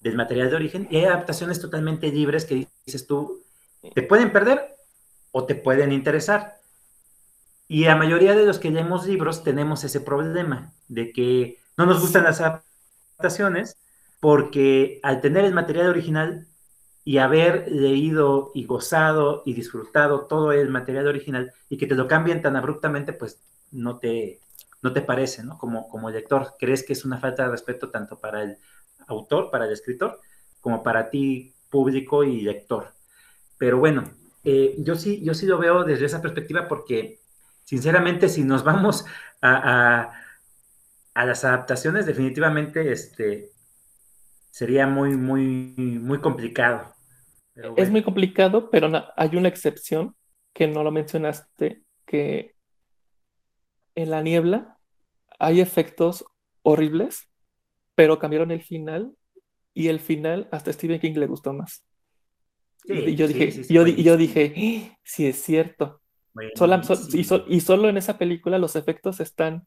[0.00, 3.44] del material de origen y hay adaptaciones totalmente libres que dices tú,
[3.94, 4.77] te pueden perder
[5.32, 6.58] o te pueden interesar.
[7.68, 12.00] Y la mayoría de los que leemos libros tenemos ese problema de que no nos
[12.00, 13.76] gustan las adaptaciones
[14.20, 16.46] porque al tener el material original
[17.04, 22.08] y haber leído y gozado y disfrutado todo el material original y que te lo
[22.08, 24.40] cambien tan abruptamente, pues no te,
[24.82, 25.56] no te parece, ¿no?
[25.58, 28.58] Como, como lector, crees que es una falta de respeto tanto para el
[29.06, 30.20] autor, para el escritor,
[30.60, 32.92] como para ti, público y lector.
[33.56, 34.10] Pero bueno,
[34.44, 37.20] eh, yo, sí, yo sí lo veo desde esa perspectiva porque,
[37.64, 39.04] sinceramente, si nos vamos
[39.40, 40.12] a,
[41.14, 43.50] a, las adaptaciones, definitivamente este,
[44.50, 46.94] sería muy, muy, muy complicado.
[47.76, 50.14] Es muy complicado, pero hay una excepción
[50.52, 52.54] que no lo mencionaste, que
[53.96, 54.78] en la niebla
[55.40, 56.24] hay efectos
[56.62, 57.28] horribles,
[57.96, 59.12] pero cambiaron el final
[59.74, 61.87] y el final hasta Stephen King le gustó más
[62.84, 66.00] y yo dije, yo, yo dije, sí es cierto.
[67.48, 69.66] y, solo en esa película los efectos están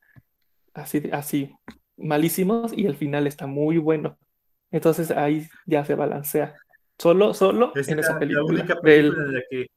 [0.73, 1.53] así, así
[1.97, 4.17] malísimos y el final está muy bueno.
[4.71, 6.55] Entonces ahí ya se balancea.
[6.97, 8.65] Solo, solo en esa película.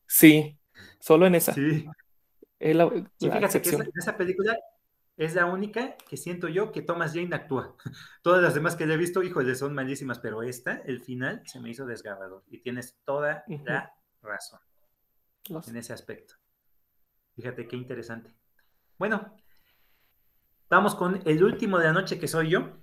[0.07, 0.59] Sí,
[1.01, 1.53] solo en esa.
[1.53, 1.87] Sí.
[2.59, 4.59] fíjate que esa película
[5.17, 7.77] es la única que siento yo que Thomas Jane actúa.
[8.23, 11.61] Todas las demás que le he visto, híjole, son malísimas, pero esta, el final, se
[11.61, 12.43] me hizo desgarrador.
[12.49, 14.61] Y tienes toda la razón
[15.49, 16.35] en ese aspecto.
[17.37, 18.35] Fíjate qué interesante.
[18.99, 19.37] Bueno,
[20.71, 22.79] vamos con el último de la noche que soy yo.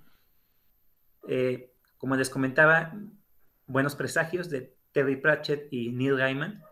[1.28, 2.94] Eh, como les comentaba,
[3.66, 6.62] Buenos Presagios de Terry Pratchett y Neil Gaiman.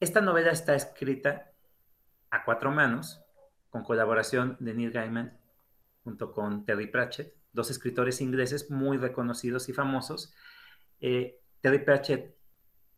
[0.00, 1.52] Esta novela está escrita
[2.30, 3.22] a cuatro manos
[3.72, 5.38] con colaboración de Neil Gaiman
[6.04, 10.34] junto con Terry Pratchett, dos escritores ingleses muy reconocidos y famosos.
[11.00, 12.36] Eh, Terry Pratchett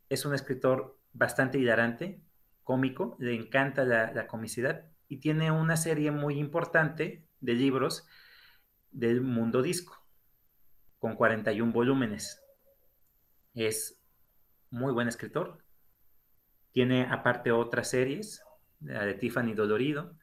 [0.09, 2.21] es un escritor bastante hilarante,
[2.65, 8.09] cómico, le encanta la, la, comicidad y tiene una serie muy importante de libros
[8.91, 10.05] del mundo disco,
[10.99, 12.43] con 41 volúmenes.
[13.55, 14.01] Es
[14.71, 15.59] muy buen escritor.
[16.73, 18.43] Tiene aparte otras series,
[18.81, 20.17] la de Tiffany Dolorido,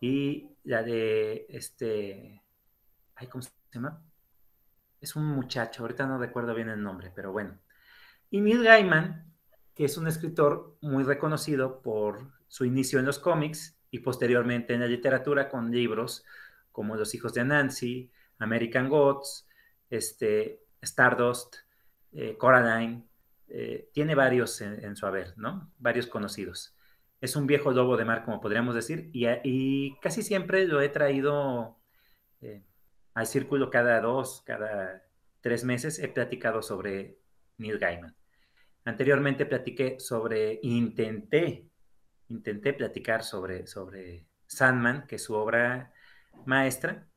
[0.00, 2.42] y la de este,
[3.14, 4.02] ay, ¿cómo se llama?
[5.00, 7.58] Es un muchacho, ahorita no recuerdo bien el nombre, pero bueno.
[8.30, 9.32] Y Neil Gaiman,
[9.74, 14.80] que es un escritor muy reconocido por su inicio en los cómics y posteriormente en
[14.80, 16.24] la literatura con libros
[16.72, 19.48] como Los hijos de Nancy, American Gods,
[19.90, 21.56] este, Stardust,
[22.12, 23.04] eh, Coraline,
[23.48, 25.72] eh, tiene varios en, en, su haber, ¿no?
[25.78, 26.77] Varios conocidos
[27.20, 31.78] es un viejo lobo de mar, como podríamos decir, y, casi siempre lo he traído
[32.40, 32.62] eh,
[33.14, 35.04] al círculo cada dos, cada
[35.40, 37.18] tres meses, he platicado sobre
[37.56, 38.14] Neil Gaiman.
[38.84, 41.68] Anteriormente platiqué sobre, intenté,
[42.28, 45.92] intenté platicar sobre, sobre Sandman, que es su obra
[46.46, 47.08] maestra,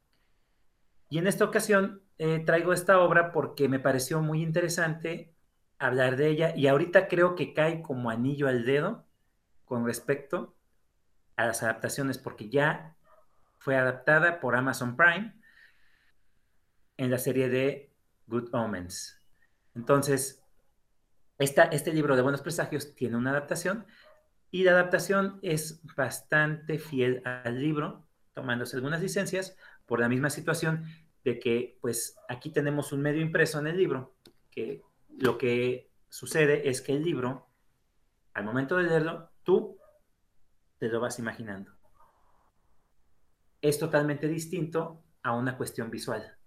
[1.09, 5.35] y en esta ocasión eh, traigo esta obra porque me pareció muy interesante
[5.77, 9.05] hablar de ella y ahorita creo que cae como anillo al dedo
[9.71, 10.53] con respecto
[11.37, 12.97] a las adaptaciones, porque ya
[13.57, 15.33] fue adaptada por Amazon Prime
[16.97, 17.89] en la serie de
[18.27, 19.23] Good Omens.
[19.73, 20.43] Entonces,
[21.37, 23.85] esta, este libro de Buenos Presagios tiene una adaptación
[24.51, 29.55] y la adaptación es bastante fiel al libro, tomándose algunas licencias
[29.85, 30.83] por la misma situación
[31.23, 34.17] de que, pues, aquí tenemos un medio impreso en el libro,
[34.49, 34.81] que
[35.17, 37.47] lo que sucede es que el libro,
[38.33, 39.77] al momento de leerlo, tú
[40.79, 41.71] te lo vas imaginando.
[43.61, 46.37] Es totalmente distinto a una cuestión visual.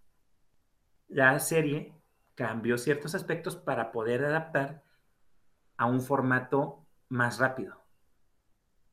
[1.08, 1.94] La serie
[2.34, 4.82] cambió ciertos aspectos para poder adaptar
[5.76, 7.80] a un formato más rápido,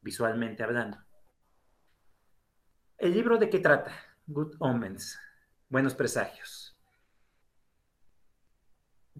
[0.01, 0.99] visualmente hablando.
[2.97, 3.93] ¿El libro de qué trata?
[4.27, 5.19] Good Omens,
[5.69, 6.77] Buenos Presagios.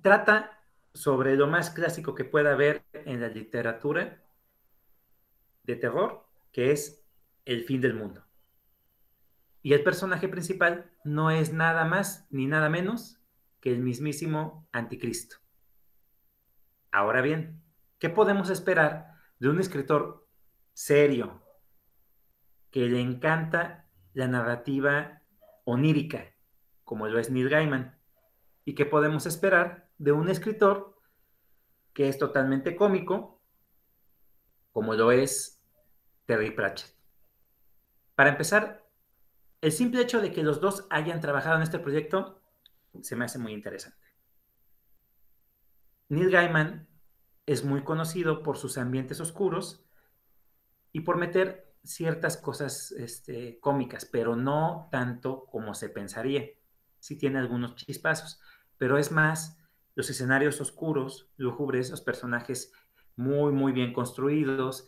[0.02, 0.60] trata
[0.94, 4.22] sobre lo más clásico que pueda haber en la literatura
[5.72, 7.04] de terror, que es
[7.46, 8.24] el fin del mundo.
[9.62, 13.20] Y el personaje principal no es nada más ni nada menos
[13.60, 15.38] que el mismísimo anticristo.
[16.92, 17.62] Ahora bien,
[18.00, 20.28] ¿qué podemos esperar de un escritor
[20.74, 21.42] serio
[22.72, 25.22] que le encanta la narrativa
[25.64, 26.34] onírica,
[26.84, 27.98] como lo es Neil Gaiman?
[28.66, 31.00] ¿Y qué podemos esperar de un escritor
[31.94, 33.42] que es totalmente cómico,
[34.72, 35.61] como lo es
[36.26, 36.96] Terry Pratchett?
[38.16, 38.88] Para empezar,
[39.62, 42.42] el simple hecho de que los dos hayan trabajado en este proyecto
[43.02, 43.98] se me hace muy interesante.
[46.10, 46.88] Neil Gaiman
[47.46, 49.86] es muy conocido por sus ambientes oscuros
[50.92, 56.46] y por meter ciertas cosas este, cómicas, pero no tanto como se pensaría.
[57.00, 58.42] Sí tiene algunos chispazos,
[58.78, 59.58] pero es más
[59.96, 62.74] los escenarios oscuros, lúgubres, los personajes
[63.16, 64.88] muy, muy bien construidos,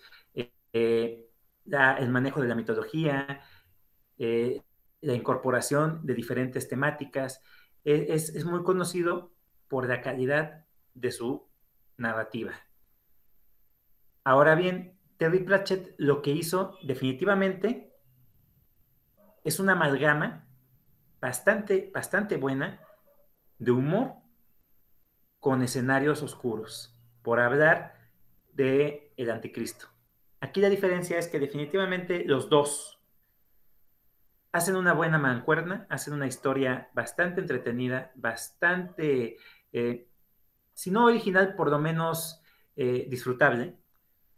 [0.73, 1.29] eh,
[1.71, 3.41] eh, el manejo de la mitología,
[4.17, 4.61] eh,
[5.01, 7.41] la incorporación de diferentes temáticas.
[7.85, 9.33] E, es, muy conocido
[9.67, 11.47] por la calidad de su
[11.97, 12.53] narrativa.
[14.23, 17.93] Ahora bien, Terry Pratchett lo que hizo definitivamente
[19.43, 20.47] es una amalgama
[21.19, 22.79] bastante, bastante buena
[23.59, 24.13] de humor
[25.39, 27.95] con escenarios oscuros, por hablar
[28.53, 29.92] de el anticristo.
[30.43, 32.99] Aquí la diferencia es que definitivamente los dos
[34.51, 39.37] hacen una buena mancuerna, hacen una historia bastante entretenida, bastante,
[39.71, 40.09] eh,
[40.73, 42.41] si no original, por lo menos
[42.75, 43.77] eh, disfrutable,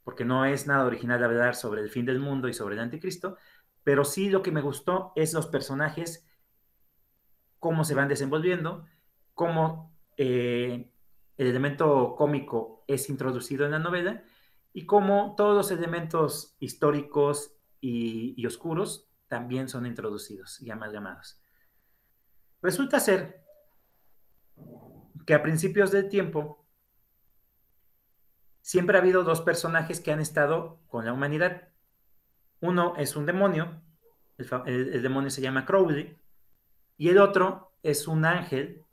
[0.04, 3.38] porque no es nada original hablar sobre el fin del mundo y sobre el anticristo,
[3.84, 6.24] pero sí lo que me gustó es los personajes,
[7.58, 8.86] cómo se van desenvolviendo,
[9.34, 10.88] cómo eh,
[11.36, 14.24] el elemento cómico es introducido en la novela
[14.76, 21.42] y cómo todos los elementos históricos y oscuros también son introducidos y amalgamados.
[22.62, 23.46] Resulta ser
[25.26, 26.66] que a principios del tiempo
[28.62, 31.70] siempre ha habido dos personajes que han estado con la humanidad.
[32.60, 33.82] Uno es un demonio,
[34.38, 36.20] el, demonio se llama Crowley,
[36.98, 38.84] y el otro es un ángel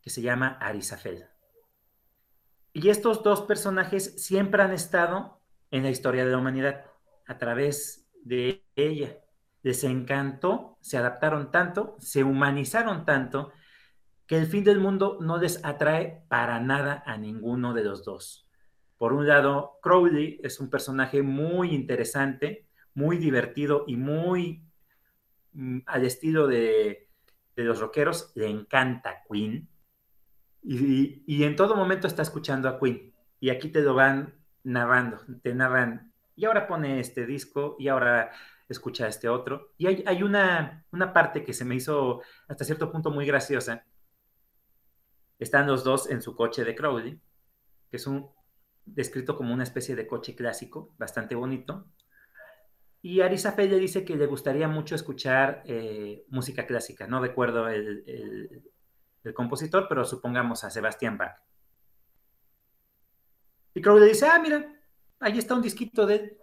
[0.00, 1.31] que se llama Arisafel.
[2.72, 6.86] Y estos dos personajes siempre han estado en la historia de la humanidad
[7.26, 9.22] a través de ella
[9.62, 13.52] les encantó, se adaptaron tanto, se humanizaron tanto,
[14.26, 18.48] que el fin del mundo no les atrae para nada a ninguno de los dos.
[18.96, 24.64] Por un lado, Crowley es un personaje muy interesante, muy divertido y muy
[25.52, 27.08] mm, al estilo de,
[27.56, 28.32] los rockeros.
[28.34, 29.68] Le encanta Queen.
[30.62, 33.12] Y, en todo momento está escuchando a Queen.
[33.40, 36.12] Y aquí te lo van narrando, te narran.
[36.36, 38.30] Y ahora pone este disco, y ahora
[38.68, 39.72] escucha este otro.
[39.76, 43.84] Y hay, una, una, parte que se me hizo hasta cierto punto muy graciosa.
[45.38, 47.20] Están los dos en su coche de Crowley,
[47.90, 48.30] que es un
[48.84, 51.86] descrito como una especie de coche clásico, bastante bonito.
[53.02, 57.08] Y Arisa le dice que le gustaría mucho escuchar eh, música clásica.
[57.08, 58.62] No recuerdo el, el,
[59.34, 61.36] compositor, pero supongamos a Sebastián Bach.
[63.74, 64.66] Y Crowley dice, ah, mira,
[65.20, 66.38] ahí está un disquito de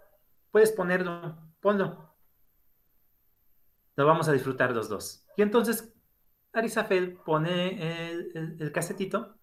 [0.50, 2.10] puedes ponerlo, ponlo
[4.00, 5.26] lo vamos a disfrutar los dos.
[5.36, 5.92] Y entonces
[6.54, 9.38] Arisafel pone el, el, casetito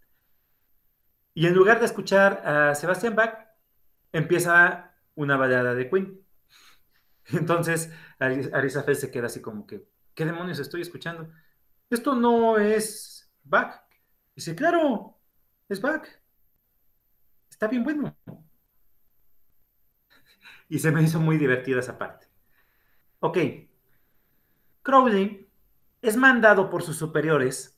[1.36, 3.36] y en lugar de escuchar a Sebastián Bach,
[4.12, 6.26] empieza una balada de Queen.
[7.34, 11.30] Entonces Arisafel se queda así como que, ¿qué demonios estoy escuchando?
[11.92, 13.17] Esto no es
[13.50, 13.84] Bach.
[14.36, 15.18] Dice, claro,
[15.70, 16.08] es Bach.
[17.50, 18.16] Está bien bueno.
[20.70, 22.28] Y se me hizo muy divertida esa parte.
[23.20, 23.38] Ok,
[24.84, 25.50] Crowley
[26.02, 27.78] es mandado por sus superiores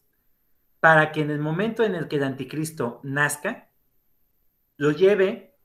[0.79, 3.69] para que en el momento en el que el anticristo nazca,
[4.77, 5.57] lo lleve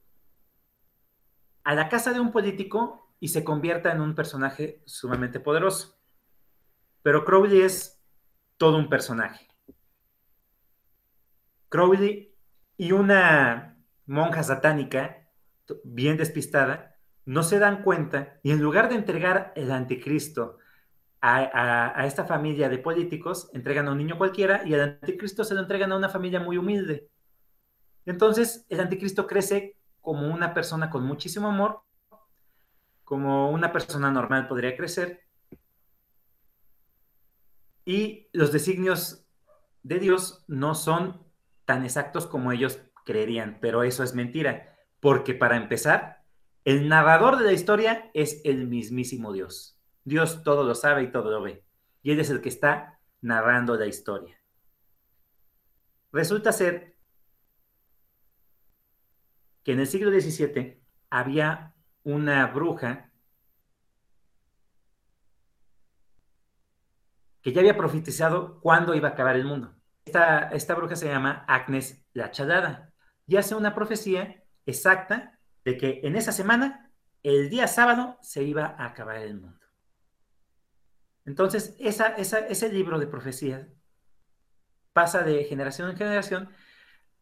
[1.63, 5.99] a la casa de un político y se convierta en un personaje sumamente poderoso.
[7.03, 8.03] Pero Crowley es
[8.57, 9.54] todo un personaje.
[11.75, 12.33] Crowley
[12.77, 15.29] y una monja satánica
[15.83, 16.95] bien despistada
[17.25, 20.59] no se dan cuenta y en lugar de entregar el anticristo
[21.21, 25.63] a, esta familia de políticos, entregan a un niño cualquiera y al anticristo se lo
[25.63, 27.09] entregan a una familia muy humilde.
[28.07, 31.83] Entonces, el anticristo crece como una persona con muchísimo amor,
[33.03, 35.23] como una persona normal podría crecer,
[37.85, 39.27] y los designios
[39.83, 41.25] de Dios no son
[41.65, 46.25] tan exactos como ellos creerían, pero eso es mentira, porque para empezar,
[46.65, 49.79] el narrador de la historia es el mismísimo Dios.
[50.05, 51.65] Dios todo lo sabe y todo lo ve,
[52.03, 54.41] y Él es el que está narrando la historia.
[56.13, 56.97] Resulta ser
[59.63, 63.11] que en el siglo XVII había una bruja
[67.41, 69.75] que ya había profetizado cuándo iba a acabar el mundo.
[70.15, 72.93] Esta, bruja se llama Agnes la Chalada
[73.27, 76.93] y hace una profecía exacta de que en esa semana,
[77.25, 79.67] el día sábado, se iba a acabar el mundo.
[81.25, 83.67] Entonces, esa, ese libro de profecías
[84.93, 86.49] pasa de generación en generación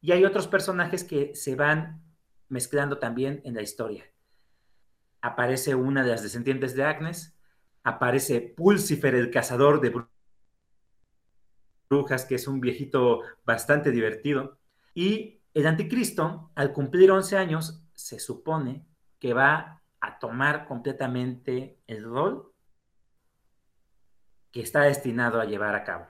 [0.02, 2.04] y hay otros personajes que se van
[2.48, 4.04] mezclando también en la historia.
[5.22, 7.38] Aparece una de las descendientes de Agnes,
[7.84, 10.04] aparece Pulsifer, el cazador de
[11.92, 14.58] brujas, que es un viejito bastante divertido.
[14.94, 18.86] Y el anticristo, al cumplir 11 años, se supone
[19.18, 22.50] que va a tomar completamente el rol
[24.50, 26.06] que está destinado a llevar a cabo.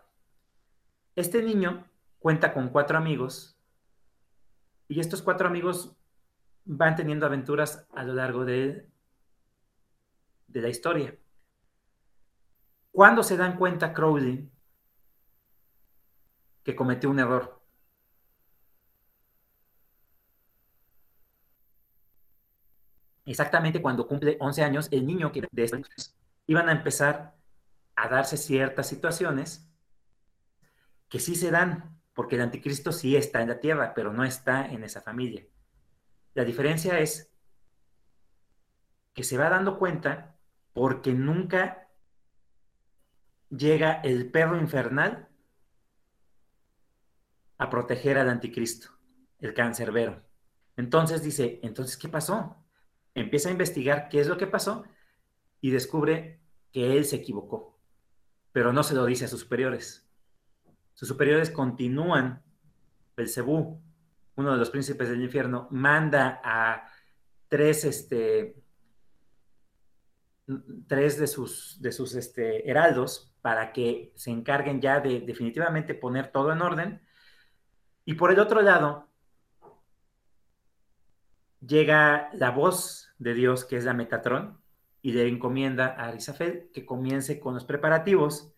[1.16, 1.84] Este niño
[2.18, 3.58] cuenta con cuatro amigos
[4.88, 5.96] y estos cuatro amigos
[6.64, 8.88] van teniendo aventuras a lo largo de,
[10.46, 11.16] de la historia.
[12.92, 14.51] Cuando se dan cuenta Crowley
[16.64, 17.62] que cometió un error?
[23.24, 26.14] Exactamente cuando cumple 11 años, el niño que de estos
[26.46, 27.36] iban a empezar
[27.94, 29.68] a darse ciertas situaciones
[31.08, 34.66] que sí se dan, porque el anticristo sí está en la tierra, pero no está
[34.66, 35.46] en esa familia.
[36.34, 37.30] La diferencia es
[39.12, 40.36] que se va dando cuenta
[40.72, 41.88] porque nunca
[43.50, 45.28] llega el perro infernal
[47.62, 48.88] a proteger al anticristo,
[49.38, 50.20] el cancerbero.
[50.76, 52.56] Entonces dice, entonces, ¿qué pasó?
[53.14, 54.84] Empieza a investigar qué es lo que pasó
[55.60, 56.40] y descubre
[56.72, 57.78] que él se equivocó,
[58.50, 60.04] pero no se lo dice a sus superiores.
[60.94, 62.42] Sus superiores continúan,
[63.16, 63.80] Belcebú,
[64.34, 66.88] uno de los príncipes del infierno, manda a
[67.46, 68.56] tres, este,
[70.88, 76.32] tres de sus, de sus este, heraldos para que se encarguen ya de definitivamente poner
[76.32, 77.02] todo en orden.
[78.04, 79.08] Y por el otro lado,
[81.60, 84.60] llega la voz de Dios, que es la Metatrón,
[85.00, 88.52] y le encomienda a Arisafel que comience con los preparativos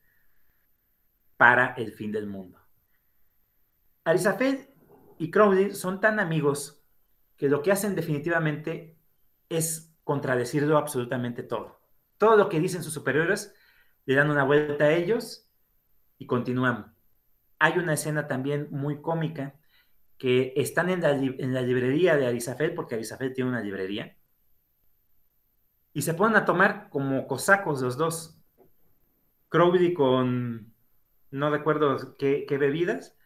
[1.37, 2.61] para el fin del mundo.
[4.05, 4.69] Arisafel
[5.19, 6.83] y Crowley son tan amigos
[7.37, 8.99] que lo que hacen definitivamente
[9.49, 11.81] es contradecirlo absolutamente todo.
[12.19, 13.55] Todo lo que dicen sus superiores
[14.05, 15.51] le dan una vuelta a ellos
[16.19, 16.94] y continúan.
[17.65, 19.55] Hay una escena también muy cómica
[20.19, 24.19] que están en la, librería de Arisafel, porque Arisafel tiene una librería,
[25.95, 28.39] y se ponen a tomar como cosacos los dos.
[29.49, 30.75] Crowley con,
[31.31, 33.17] no recuerdo qué, bebidas,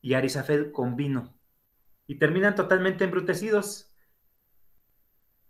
[0.00, 1.36] y Arisafel con vino.
[2.06, 3.92] Y terminan totalmente embrutecidos.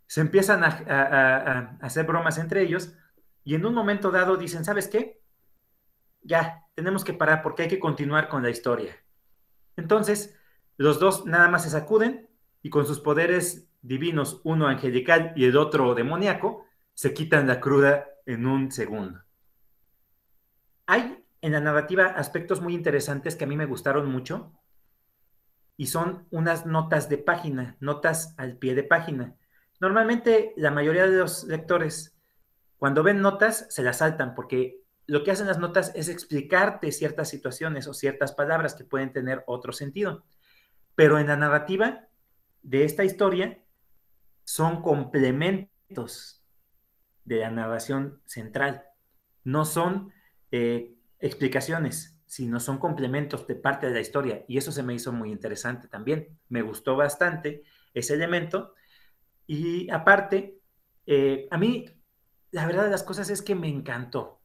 [0.09, 2.97] Se empiezan a hacer bromas entre ellos,
[3.45, 5.24] y en un momento dado dicen, ¿sabes qué?
[6.25, 8.97] Ya, tenemos que parar porque hay que continuar con la historia.
[9.77, 10.37] Entonces,
[10.77, 12.29] los dos nada más se sacuden
[12.63, 16.65] y con sus poderes divinos, uno angelical y el otro demoníaco,
[16.95, 19.23] se quitan la cruda en un segundo.
[20.87, 24.53] Hay en la narrativa aspectos muy interesantes que a mí me gustaron mucho
[25.77, 29.37] y son unas notas de página, notas al pie de página.
[29.81, 32.17] Normalmente la mayoría de los lectores,
[32.79, 37.29] cuando ven notas, se las saltan porque lo que hacen las notas es explicarte ciertas
[37.29, 40.25] situaciones o ciertas palabras que pueden tener otro sentido.
[40.95, 42.09] Pero en la narrativa
[42.63, 43.63] de esta historia
[44.45, 46.43] son complementos
[47.25, 48.85] de la narración central.
[49.43, 50.13] No son
[50.51, 54.45] eh, explicaciones, sino son complementos de parte de la historia.
[54.49, 56.39] Y eso se me hizo muy interesante también.
[56.49, 58.75] Me gustó bastante ese elemento.
[59.47, 60.61] Y aparte,
[61.07, 61.87] eh, a mí,
[62.51, 64.41] la verdad de las cosas es que me encantó.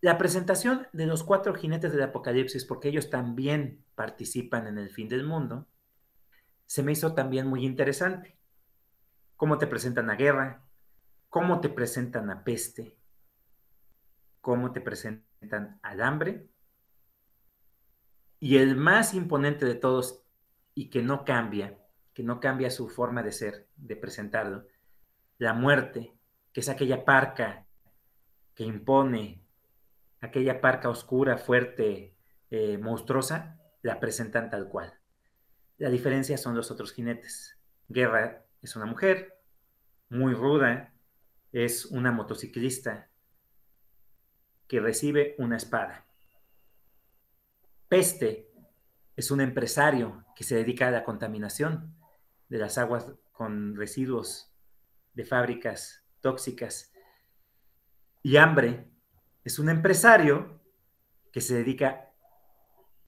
[0.00, 5.08] La presentación de los cuatro jinetes del Apocalipsis, porque ellos también participan en el fin
[5.08, 5.66] del mundo,
[6.64, 8.38] se me hizo también muy interesante.
[9.36, 10.64] Cómo te presentan a guerra,
[11.28, 12.96] cómo te presentan a peste,
[14.40, 16.48] cómo te presentan al hambre.
[18.38, 20.22] Y el más imponente de todos,
[20.74, 21.78] y que no cambia,
[22.14, 24.66] que no cambia su forma de ser, de presentarlo,
[25.36, 26.14] la muerte,
[26.54, 27.66] que es aquella parca
[28.54, 29.42] que impone
[30.20, 32.16] aquella parca oscura, fuerte,
[32.50, 34.98] eh, monstruosa, la presentan tal cual.
[35.78, 37.58] La diferencia son los otros jinetes.
[37.88, 39.40] Guerra es una mujer
[40.08, 40.92] muy ruda,
[41.52, 43.08] es una motociclista
[44.68, 46.06] que recibe una espada.
[47.88, 48.52] Peste
[49.16, 51.96] es un empresario que se dedica a la contaminación
[52.48, 54.52] de las aguas con residuos
[55.14, 56.92] de fábricas tóxicas.
[58.22, 58.89] Y hambre
[59.50, 60.60] es un empresario
[61.32, 62.12] que se dedica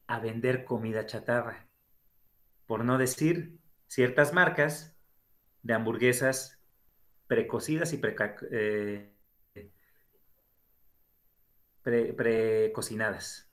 [0.09, 1.68] a vender comida chatarra,
[2.66, 4.97] por no decir ciertas marcas
[5.62, 6.61] de hamburguesas
[7.28, 8.01] precocidas y
[8.51, 9.12] eh,
[12.16, 13.49] precocinadas.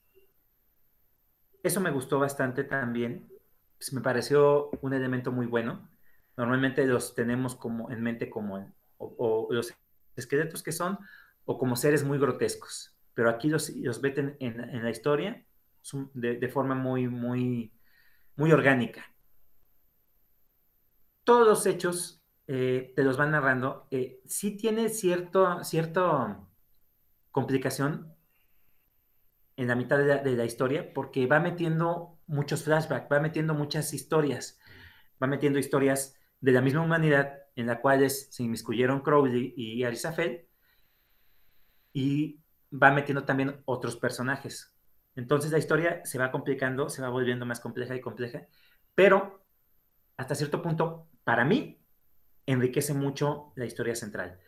[1.62, 3.30] Eso me gustó bastante también.
[3.78, 5.88] Pues, me pareció un elemento muy bueno.
[6.36, 9.72] Normalmente los tenemos como en mente como o, los
[10.16, 10.98] esqueletos que son
[11.50, 12.96] o como seres muy grotescos.
[13.12, 15.44] Pero aquí los, los meten en, la historia
[16.14, 17.72] de, forma muy, muy,
[18.36, 19.12] muy orgánica.
[21.24, 23.88] Todos los hechos eh, te los van narrando.
[23.90, 26.48] Eh, sí tiene cierto, cierto
[27.32, 28.14] complicación
[29.56, 34.60] en la mitad de la, historia porque va metiendo muchos flashbacks, va metiendo muchas historias,
[35.20, 40.46] va metiendo historias de la misma humanidad en la cuales se inmiscuyeron Crowley y Arisafel
[41.92, 42.40] y
[42.72, 44.72] va metiendo también otros personajes.
[45.16, 48.46] Entonces la historia se va complicando, se va volviendo más compleja y compleja,
[48.94, 49.44] pero
[50.16, 51.80] hasta cierto punto, para mí,
[52.46, 54.38] enriquece mucho la historia central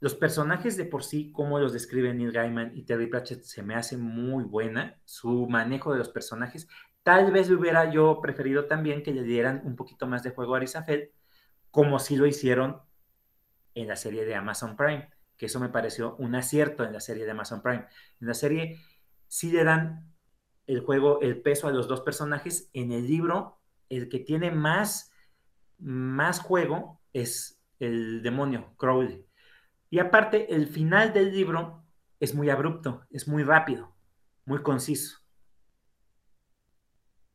[0.00, 3.74] los personajes de por sí, como los describen Neil Gaiman y Terry Pratchett, se me
[3.74, 5.00] hace muy buena.
[5.04, 6.68] Su manejo de los personajes.
[7.02, 10.58] Tal vez hubiera yo preferido también que le dieran un poquito más de juego a
[10.58, 11.12] Arisafel,
[11.70, 12.80] como si lo hicieron
[13.74, 17.24] en la serie de Amazon Prime, que eso me pareció un acierto en la serie
[17.24, 17.86] de Amazon Prime.
[18.20, 18.78] En la serie
[19.28, 20.12] sí le dan
[20.66, 22.68] el juego, el peso a los dos personajes.
[22.74, 23.58] En el libro,
[23.88, 25.12] el que tiene más,
[25.78, 29.28] más juego es el demonio, Crowley
[29.90, 31.84] y aparte, el final del libro
[32.20, 33.94] es muy abrupto, es muy rápido,
[34.44, 35.20] muy conciso.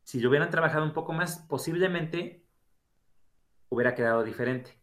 [0.04, 2.45] Si lo hubieran trabajado un poco más, posiblemente
[3.70, 4.80] hubiera quedado diferente.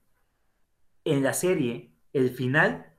[1.05, 2.89] En la serie, el final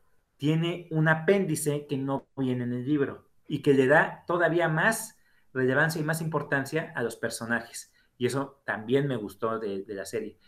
[0.41, 5.19] tiene un apéndice que no viene en el libro y que le da todavía más
[5.53, 7.93] relevancia y más importancia a los personajes.
[8.17, 10.39] Y eso también me gustó de, la serie.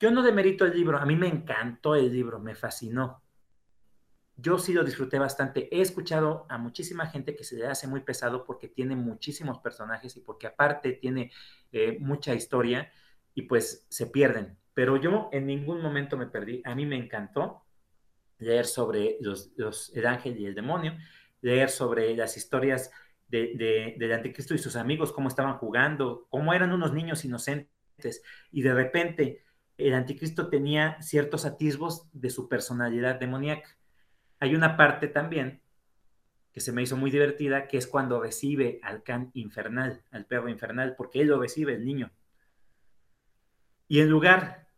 [0.00, 3.22] Yo no demerito el libro, a mí me encantó el libro, me fascinó.
[4.34, 5.68] Yo sí lo disfruté bastante.
[5.70, 10.16] He escuchado a muchísima gente que se le hace muy pesado porque tiene muchísimos personajes
[10.16, 11.32] y porque aparte tiene
[11.70, 12.90] eh, mucha historia
[13.34, 14.56] y pues se pierden.
[14.72, 16.62] Pero yo en ningún momento me perdí.
[16.64, 17.60] A mí me encantó
[18.38, 19.52] leer sobre los,
[19.94, 20.96] el ángel y el demonio,
[21.40, 22.90] leer sobre las historias
[23.28, 28.22] de, del anticristo y sus amigos, cómo estaban jugando, cómo eran unos niños inocentes
[28.52, 29.44] y de repente
[29.76, 33.76] el anticristo tenía ciertos atisbos de su personalidad demoníaca.
[34.38, 35.62] Hay una parte también
[36.52, 40.48] que se me hizo muy divertida, que es cuando recibe al can infernal, al perro
[40.48, 42.12] infernal, porque él lo recibe, el niño.
[43.88, 44.68] Y en lugar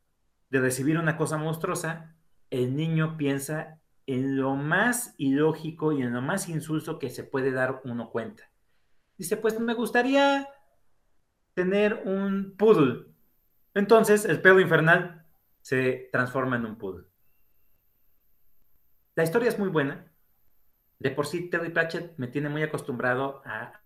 [0.48, 2.15] de recibir una cosa monstruosa,
[2.50, 7.50] el niño piensa en lo más ilógico y en lo más insulso que se puede
[7.50, 8.50] dar uno cuenta.
[9.18, 10.48] Dice, pues me gustaría
[11.54, 13.16] tener un poodle
[13.76, 15.26] entonces, el pedo infernal
[15.60, 17.04] se transforma en un poodle.
[19.14, 20.10] La historia es muy buena.
[20.98, 23.82] De por sí, Terry Pratchett me tiene muy acostumbrado a,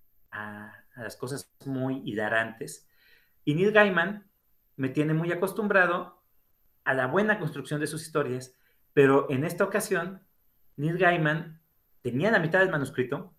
[0.95, 2.89] las cosas muy hilarantes.
[3.45, 4.31] Y Neil Gaiman
[4.77, 6.20] me tiene muy acostumbrado
[6.85, 8.55] a la buena construcción de sus historias,
[8.93, 10.23] pero en esta ocasión,
[10.77, 11.61] Neil Gaiman
[12.03, 13.35] tenía la mitad del manuscrito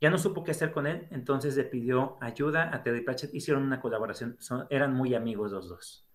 [0.00, 3.64] ya no supo qué hacer con él, entonces le pidió ayuda a Terry Pratchett, hicieron
[3.64, 4.38] una colaboración,
[4.70, 6.06] eran muy amigos los dos.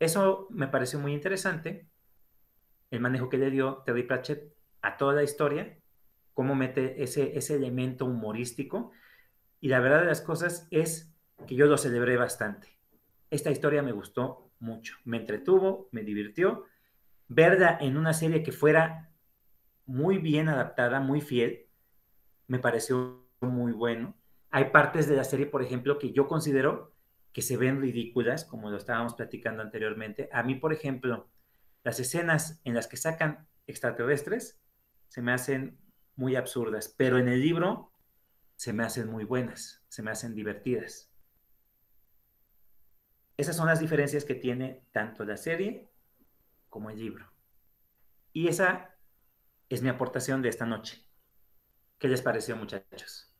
[0.00, 1.88] Eso me pareció muy interesante,
[2.90, 4.52] el manejo que le dio Terry Pratchett
[4.82, 5.78] a toda la historia,
[6.34, 8.90] cómo mete ese, ese elemento humorístico,
[9.60, 11.14] y la verdad de las cosas es
[11.46, 12.80] que yo lo celebré bastante.
[13.30, 16.64] Esta historia me gustó mucho, me entretuvo, me divirtió.
[17.28, 19.10] Verla en una serie que fuera
[19.86, 21.66] muy bien adaptada, muy fiel,
[22.46, 24.16] me pareció muy bueno.
[24.50, 26.92] Hay partes de la serie, por ejemplo, que yo considero
[27.32, 30.28] que se ven ridículas, como lo estábamos platicando anteriormente.
[30.32, 31.30] A mí, por ejemplo,
[31.82, 34.60] las escenas en las que sacan extraterrestres
[35.08, 35.78] se me hacen
[36.14, 37.92] muy absurdas, pero en el libro
[38.56, 41.11] se me hacen muy buenas, se me hacen divertidas.
[43.36, 45.90] Esas son las diferencias que tiene tanto la serie
[46.68, 47.30] como el libro.
[48.32, 48.94] Y esa
[49.68, 51.02] es mi aportación de esta noche.
[51.98, 53.32] ¿Qué les pareció, muchachos?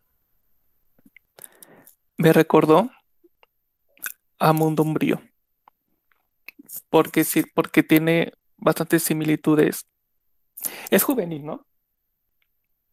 [2.23, 2.89] me recordó
[4.39, 5.20] a Mundo Umbrío.
[6.89, 9.86] Porque sí, porque tiene bastantes similitudes.
[10.90, 11.66] Es juvenil, ¿no?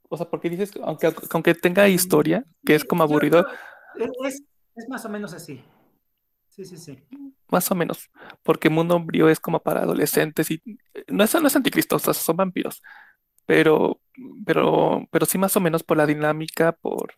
[0.10, 3.46] O sea, porque dices, aunque, aunque tenga historia, que es como aburrido.
[4.26, 4.42] Es,
[4.76, 5.64] es más o menos así.
[6.50, 6.98] Sí, sí, sí.
[7.50, 8.10] Más o menos.
[8.44, 10.62] Porque Mundo Umbrío es como para adolescentes y
[11.08, 12.82] no es, no es anticristo, son vampiros.
[13.46, 14.00] Pero,
[14.46, 17.14] pero, pero sí más o menos por la dinámica, por,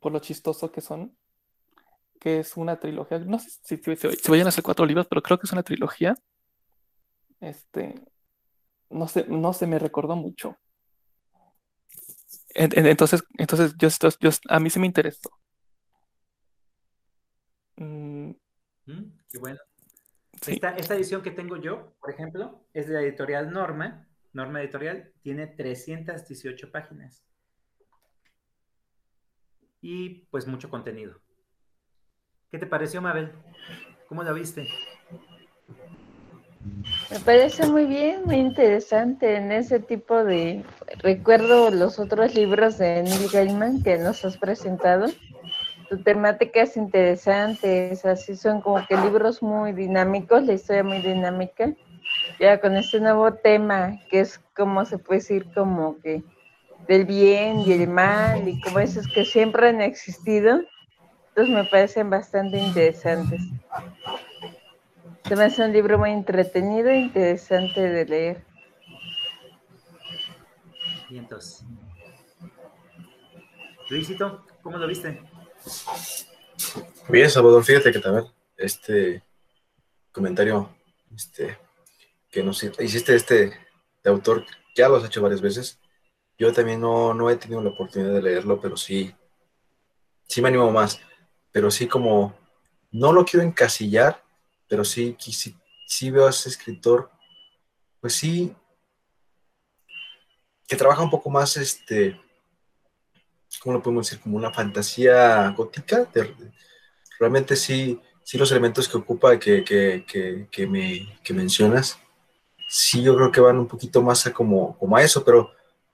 [0.00, 1.16] por lo chistoso que son,
[2.20, 3.18] que es una trilogía.
[3.18, 6.14] No sé si, si, vayan a hacer cuatro libros, pero creo que es una trilogía.
[7.40, 7.94] Este,
[8.90, 10.56] no sé, no se me recordó mucho.
[12.54, 13.88] entonces, entonces yo,
[14.20, 15.30] yo, a mí sí me interesó.
[17.76, 18.32] Mm.
[19.30, 19.58] Qué bueno.
[20.46, 24.06] Esta, esta, edición que tengo yo, por ejemplo, es de la editorial Norma.
[24.32, 27.24] Norma Editorial tiene 318 páginas
[29.80, 31.20] y pues mucho contenido.
[32.50, 33.32] ¿Qué te pareció, Mabel?
[34.08, 34.68] ¿Cómo la viste?
[37.10, 40.64] Me parece muy bien, muy interesante en ese tipo de...
[40.98, 45.06] Recuerdo los otros libros de Neil Gaiman que nos has presentado.
[45.88, 51.72] Tu temática es interesante, así son como que libros muy dinámicos, la historia muy dinámica.
[52.38, 56.22] Ya con este nuevo tema, que es como se puede decir como que
[56.86, 60.60] del bien y el mal y como esos que siempre han existido,
[61.28, 63.40] entonces me parecen bastante interesantes.
[65.24, 68.44] Se me hace un libro muy entretenido e interesante de leer.
[71.10, 71.64] Y entonces,
[73.88, 75.22] Luisito, ¿cómo lo viste?
[77.08, 78.26] Bien, Salvador, fíjate que también
[78.56, 79.22] este
[80.12, 80.74] comentario
[81.14, 81.58] este,
[82.30, 83.52] que nos hiciste este
[84.02, 84.44] de autor,
[84.76, 85.78] ya lo has hecho varias veces,
[86.38, 89.12] yo también no, he tenido la oportunidad de leerlo, pero sí,
[90.28, 91.00] sí me animo más.
[91.50, 92.36] Pero sí como,
[92.92, 94.22] no lo quiero encasillar,
[94.68, 97.10] pero sí, sí, veo a ese escritor,
[98.00, 98.54] pues sí,
[100.68, 102.20] que trabaja un poco más, este,
[103.60, 104.20] ¿cómo lo podemos decir?
[104.22, 106.08] Como una fantasía gótica.
[107.18, 111.98] realmente sí, sí los elementos que ocupa, que, que, me, que mencionas,
[112.68, 115.50] sí yo creo que van un poquito más a como, como a eso, pero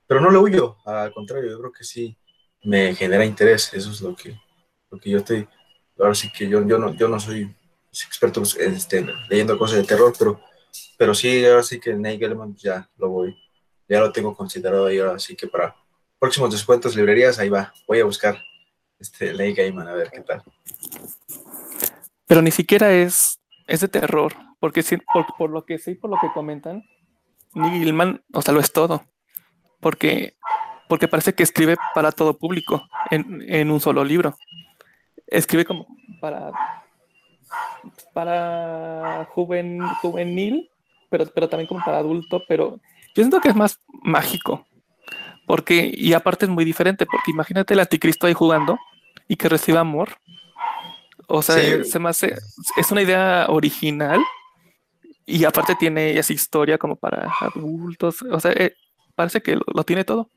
[0.06, 2.16] pero no le huyo, al contrario, yo creo que sí
[2.62, 4.38] me genera interés, eso es lo que,
[4.90, 5.48] lo que yo estoy,
[5.98, 7.54] ahora sí que yo, yo, no, yo no soy
[7.90, 10.40] experto este, leyendo cosas de terror, pero,
[10.98, 13.36] pero sí, ahora sí que Neil Gaiman ya lo voy,
[13.88, 15.74] ya lo tengo considerado ahí, ahora sí que para
[16.24, 18.38] próximos descuentos, librerías, ahí va, voy a buscar
[18.98, 20.42] este Neil Gaiman a ver qué tal.
[22.26, 24.82] Pero ni siquiera es, es de terror, porque
[25.36, 26.82] por, lo que sé por lo que comentan,
[27.52, 29.04] Neil Gaiman, o sea, lo es todo
[29.80, 30.34] porque,
[30.88, 34.34] porque parece que escribe para todo público en, un solo libro.
[35.26, 35.86] Escribe como
[36.22, 36.52] para,
[38.14, 40.70] para juvenil,
[41.10, 42.80] pero, pero también como para adulto, pero
[43.14, 44.66] yo siento que es más mágico.
[45.46, 48.78] Porque, y aparte es muy diferente, porque imagínate el anticristo ahí jugando
[49.28, 50.16] y que reciba amor.
[51.26, 52.34] O sea, se me hace,
[52.76, 54.20] es una idea original
[55.26, 58.22] y aparte tiene esa historia como para adultos.
[58.22, 58.74] O sea, eh,
[59.14, 60.28] parece que lo, tiene todo.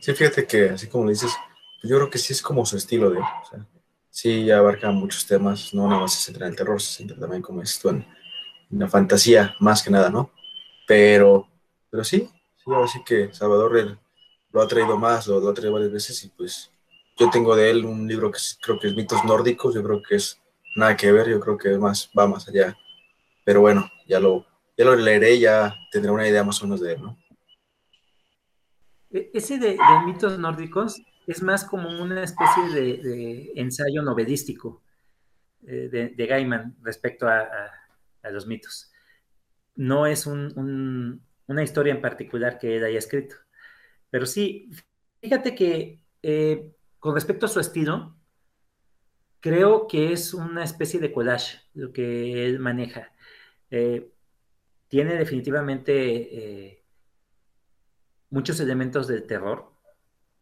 [0.00, 1.34] Sí, fíjate que así como le dices,
[1.82, 3.66] yo creo que sí es como su estilo de, o sea,
[4.10, 7.42] sí abarca muchos temas, no nada más se centra en el terror, se centra también
[7.42, 8.06] como esto en,
[8.70, 10.30] la fantasía, más que nada, ¿no?
[10.86, 11.48] Pero,
[11.90, 12.30] pero sí,
[12.64, 13.98] sí, así que Salvador
[14.52, 16.72] lo ha traído más, lo, ha traído varias veces y pues
[17.16, 20.16] yo tengo de él un libro que creo que es Mitos Nórdicos, yo creo que
[20.16, 20.40] es
[20.76, 22.76] nada que ver, yo creo que más, va más allá.
[23.44, 24.46] Pero bueno, ya lo,
[24.76, 27.18] ya lo leeré, ya tendré una idea más o menos de él, ¿no?
[29.10, 29.76] E, ese de,
[30.06, 34.82] mitos nórdicos es más como una especie de, ensayo novelístico
[35.66, 37.46] eh, de, Gaiman respecto a,
[38.30, 38.90] los mitos.
[39.76, 40.26] No es
[41.50, 43.36] una historia en particular que él haya escrito.
[44.10, 44.70] Pero sí,
[45.20, 48.16] fíjate que eh, con respecto a su estilo,
[49.40, 53.12] creo que es una especie de collage lo que él maneja.
[53.70, 54.10] Eh,
[54.88, 56.84] tiene definitivamente
[58.30, 59.72] muchos elementos de terror.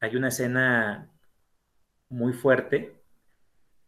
[0.00, 1.10] Hay una escena
[2.08, 2.98] muy fuerte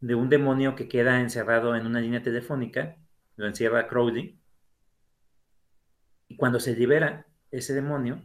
[0.00, 2.96] de un demonio que queda encerrado en una línea telefónica,
[3.36, 4.39] lo encierra Crowley,
[6.30, 8.22] y cuando se libera ese demonio,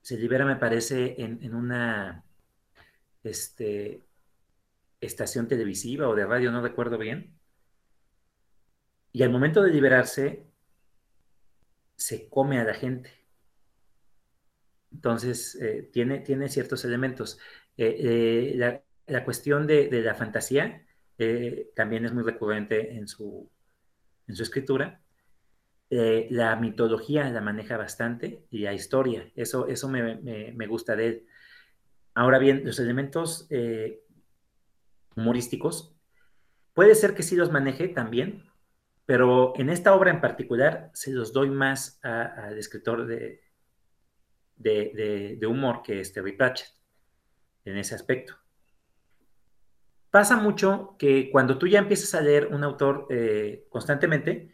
[0.00, 2.24] se libera, me parece, en, una
[3.22, 4.02] este,
[4.98, 7.38] estación televisiva o de radio, no recuerdo bien,
[9.12, 10.46] y al momento de liberarse,
[11.96, 13.12] se come a la gente.
[14.90, 17.38] Entonces, eh, tiene, tiene ciertos elementos.
[17.76, 20.86] Eh, eh, la cuestión de, la fantasía
[21.74, 23.50] también es muy recurrente en su,
[24.26, 25.02] en su escritura.
[25.90, 31.26] Eh, la mitología la maneja bastante y la historia, eso, eso me, gusta de él.
[32.14, 34.02] Ahora bien, los elementos eh,
[35.16, 35.94] humorísticos,
[36.74, 38.44] puede ser que sí los maneje también,
[39.06, 43.40] pero en esta obra en particular se los doy más al escritor de,
[44.56, 46.68] de, humor que es Terry Pratchett
[47.64, 48.34] en ese aspecto.
[50.10, 54.52] Pasa mucho que cuando tú ya empiezas a leer un autor eh, constantemente,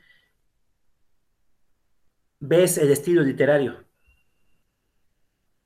[2.41, 3.85] ves el estilo literario.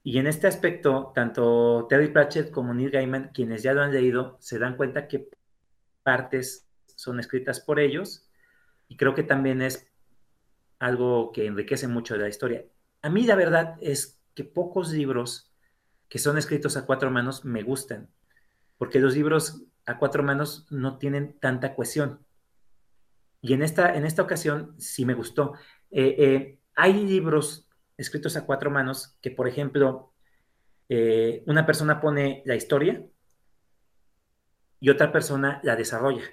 [0.03, 4.39] Y en este aspecto, tanto Terry Pratchett como Neil Gaiman, quienes ya lo han leído,
[4.41, 5.29] se dan cuenta que
[6.03, 8.29] partes son escritas por ellos
[8.89, 9.87] y creo que también es
[10.79, 12.65] algo que enriquece mucho la historia.
[13.03, 15.53] A mí la verdad es que pocos libros
[16.09, 18.09] que son escritos a cuatro manos me gustan,
[18.79, 22.25] porque los libros a cuatro manos no tienen tanta cohesión.
[23.41, 25.53] Y en esta, en esta ocasión sí me gustó.
[25.91, 30.13] Eh, eh, hay libros escritos a cuatro manos que, por ejemplo,
[30.89, 33.05] eh, una persona pone la historia
[34.81, 36.25] y otra persona la desarrolla,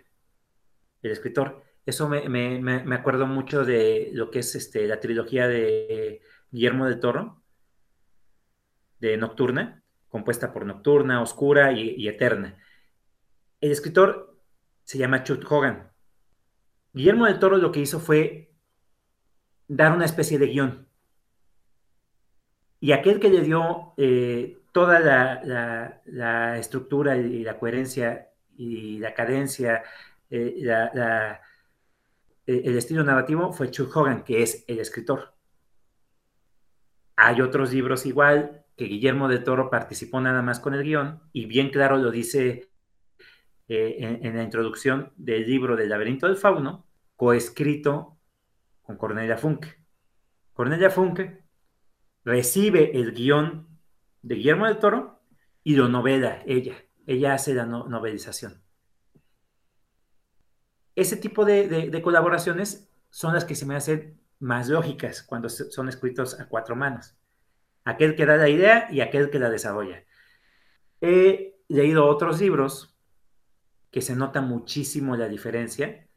[1.02, 1.64] el escritor.
[1.86, 6.22] Eso me, acuerdo mucho de lo que es este, la trilogía de
[6.52, 7.44] Guillermo del Toro,
[9.00, 12.58] de Nocturna, compuesta por Nocturna, Oscura y, Eterna.
[13.62, 14.40] El escritor
[14.84, 15.92] se llama Chuck Hogan.
[16.94, 18.55] Guillermo del Toro lo que hizo fue
[19.68, 20.88] dar una especie de guion.
[22.80, 29.84] Y aquel que le dio eh, toda la, estructura y la coherencia y la cadencia,
[30.30, 30.56] eh,
[32.46, 35.34] eh, el estilo narrativo fue Chuck Hogan, que es el escritor.
[37.16, 41.46] Hay otros libros igual que Guillermo de Toro participó nada más con el guion y
[41.46, 42.70] bien claro lo dice
[43.68, 46.86] eh, en, la introducción del libro del laberinto del fauno,
[47.16, 48.15] coescrito
[48.86, 49.82] con Cornelia Funke.
[50.54, 51.44] Cornelia Funke
[52.24, 53.68] recibe el guion
[54.22, 55.22] de Guillermo de Toro
[55.64, 56.76] y lo novela ella.
[57.06, 58.66] Ella hace la novelización
[60.96, 66.40] ese tipo de, colaboraciones son las que se me hacen más lógicas cuando son escritos
[66.40, 67.16] a cuatro manos.
[67.84, 70.04] Aquel que da la idea y aquel que la desarrolla.
[71.02, 72.98] He leído otros libros
[73.92, 76.08] que se nota muchísimo la diferencia.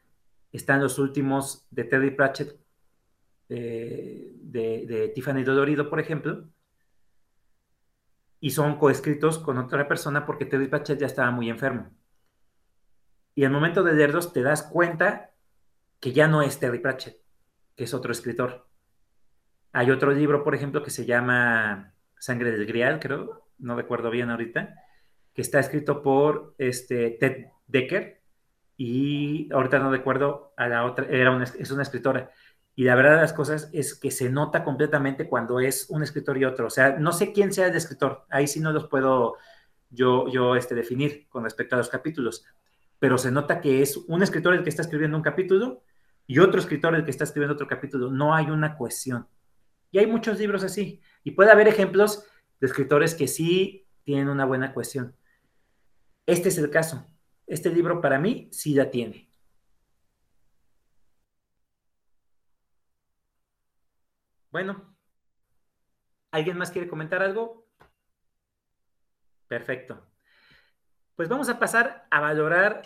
[0.52, 2.58] Están los últimos de Terry Pratchett,
[3.48, 4.34] de,
[4.86, 6.48] de Tiffany Dolorido, por ejemplo,
[8.40, 11.90] y son coescritos con otra persona porque Terry Pratchett ya estaba muy enfermo.
[13.34, 15.30] Y al momento de leerlos te das cuenta
[16.00, 17.20] que ya no es Terry Pratchett,
[17.76, 18.68] que es otro escritor.
[19.72, 24.30] Hay otro libro, por ejemplo, que se llama Sangre del Grial, creo, no recuerdo bien
[24.30, 24.74] ahorita,
[25.34, 28.17] que está escrito por este, Ted Decker,
[28.78, 32.30] y ahorita no recuerdo a la otra, era es una escritora.
[32.74, 36.38] Y la verdad de las cosas es que se nota completamente cuando es un escritor
[36.38, 36.68] y otro.
[36.68, 39.36] O sea, no sé quién sea el escritor, ahí sí no los puedo
[39.90, 42.46] yo, yo este, definir con respecto a los capítulos
[42.98, 45.82] pero se nota que es un escritor el que está escribiendo un capítulo
[46.26, 48.10] y otro escritor el que está escribiendo otro capítulo.
[48.10, 49.28] No hay una cohesión.
[49.90, 51.00] Y hay muchos libros así.
[51.24, 52.24] Y puede haber ejemplos
[52.60, 55.16] de escritores que sí tienen una buena cohesión.
[56.26, 57.06] Este es el caso.
[57.48, 59.30] Este libro para mí sí la tiene.
[64.50, 64.94] Bueno,
[66.30, 67.66] ¿alguien más quiere comentar algo?
[69.46, 70.06] Perfecto.
[71.16, 72.82] Pues vamos a pasar a valorar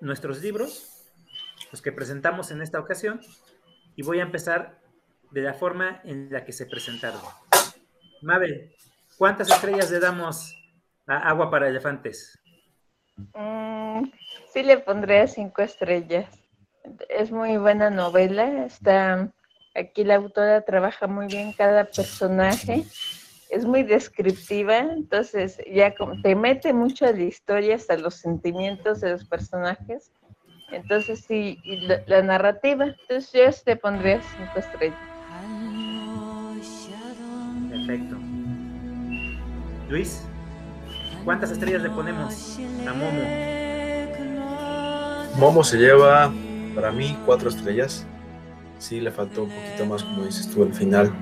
[0.00, 1.12] nuestros libros,
[1.72, 3.20] los que presentamos en esta ocasión,
[3.96, 4.80] y voy a empezar
[5.32, 7.20] de la forma en la que se presentaron.
[8.22, 8.74] Mabel,
[9.18, 10.56] ¿cuántas estrellas le damos
[11.06, 12.41] a Agua para Elefantes?
[13.16, 14.10] Mm,
[14.52, 16.28] sí le pondré cinco estrellas.
[17.08, 18.64] Es muy buena novela.
[18.64, 19.32] Está
[19.74, 22.84] aquí la autora trabaja muy bien cada personaje
[23.52, 29.02] es muy descriptiva, entonces ya como te mete mucho a la historia, hasta los sentimientos
[29.02, 30.10] de los personajes.
[30.70, 34.98] Entonces sí, y la, narrativa, entonces yo te pondría cinco estrellas.
[37.68, 38.16] Perfecto.
[39.90, 40.26] Luis,
[41.24, 43.22] ¿cuántas estrellas le ponemos a Momo?
[45.36, 46.32] Momo se lleva,
[46.74, 48.06] para mí, cuatro estrellas.
[48.78, 51.12] Sí, le faltó un poquito más, como dices tú, al final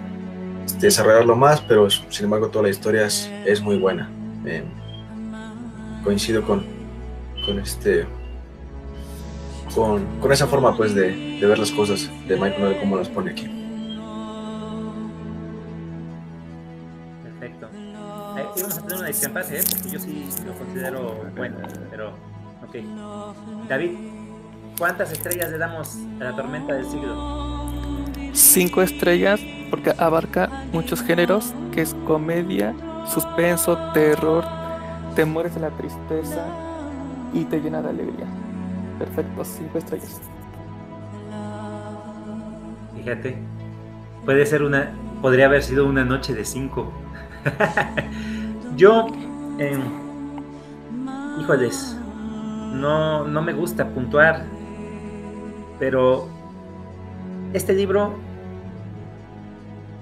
[0.78, 4.10] desarrollarlo más, pero sin embargo toda la historia es, es muy buena.
[4.46, 4.64] Eh,
[6.02, 6.64] coincido con,
[7.44, 8.06] con este
[9.74, 13.08] con, con, esa forma pues de, de, ver las cosas de Michael de cómo las
[13.08, 13.59] pone aquí.
[19.10, 19.64] Eh, ¿eh?
[19.68, 21.56] porque yo sí lo considero bueno,
[21.90, 22.10] pero
[22.62, 22.76] ok.
[23.68, 23.90] David,
[24.78, 27.68] ¿cuántas estrellas le damos a la tormenta del siglo?
[28.32, 32.72] Cinco estrellas porque abarca muchos géneros, que es comedia,
[33.12, 34.44] suspenso, terror,
[35.16, 36.46] te mueres de la tristeza
[37.32, 38.26] y te llena de alegría.
[38.98, 40.20] Perfecto, cinco estrellas.
[42.94, 43.38] Fíjate,
[44.24, 46.92] puede ser una, podría haber sido una noche de cinco.
[48.80, 49.08] Yo,
[49.58, 49.78] eh,
[51.38, 51.98] híjoles,
[52.72, 54.46] no, no me gusta puntuar,
[55.78, 56.26] pero
[57.52, 58.14] este libro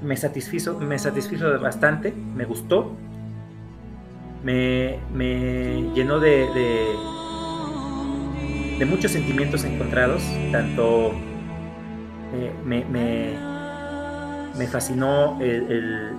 [0.01, 2.93] me satisfizo, me satisfizo bastante, me gustó,
[4.45, 6.95] me, me llenó de, de,
[8.79, 10.23] de, muchos sentimientos encontrados,
[10.53, 11.15] tanto
[12.33, 13.48] eh, me, me,
[14.57, 15.39] me, fascinó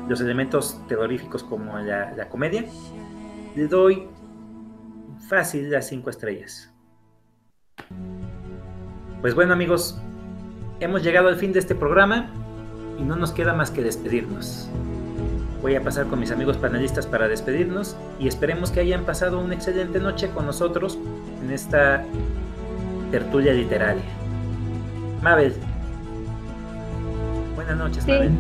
[0.08, 2.66] los elementos terroríficos como la, la comedia.
[3.56, 4.08] Le doy
[5.28, 6.72] fácil las cinco estrellas.
[9.22, 10.00] Pues bueno amigos,
[10.80, 12.32] hemos llegado al fin de este programa
[12.98, 14.70] y no nos queda más que despedirnos.
[15.62, 19.56] Voy a pasar con mis amigos panelistas para despedirnos y esperemos que hayan pasado una
[19.56, 20.98] excelente noche con nosotros
[21.44, 22.06] en esta
[23.12, 24.04] tertulia literaria.
[25.22, 25.54] Mabel.
[27.70, 28.12] Buenas noches, sí.
[28.12, 28.32] Mabel.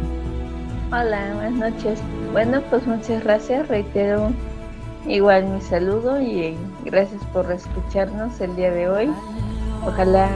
[0.91, 1.99] Hola, buenas noches.
[2.31, 3.67] Bueno, pues muchas gracias.
[3.67, 4.31] Reitero
[5.07, 9.11] igual mi saludo y gracias por escucharnos el día de hoy.
[9.85, 10.29] Ojalá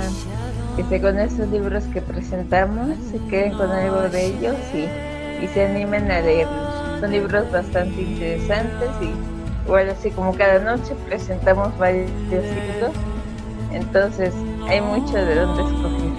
[0.77, 5.65] que con estos libros que presentamos se queden con algo de ellos y, y se
[5.65, 6.99] animen a leerlos.
[6.99, 12.91] Son libros bastante interesantes y igual así como cada noche presentamos varios libros,
[13.71, 14.35] entonces
[14.67, 16.13] hay mucho de dónde escoger.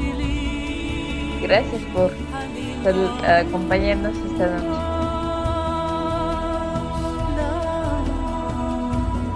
[1.41, 2.11] Gracias por
[2.91, 4.81] acompañarnos esta noche.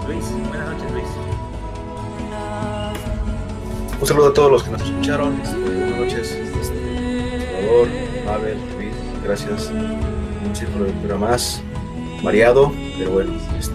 [0.07, 1.07] Luis, buenas noches Luis.
[3.99, 5.41] Un saludo a todos los que nos escucharon.
[5.41, 7.87] Este, buenas noches, este, Salvador,
[8.25, 8.93] Mabel, Luis,
[9.23, 9.71] gracias.
[9.71, 11.63] Un círculo de lectura más,
[12.21, 13.73] variado, pero bueno, este,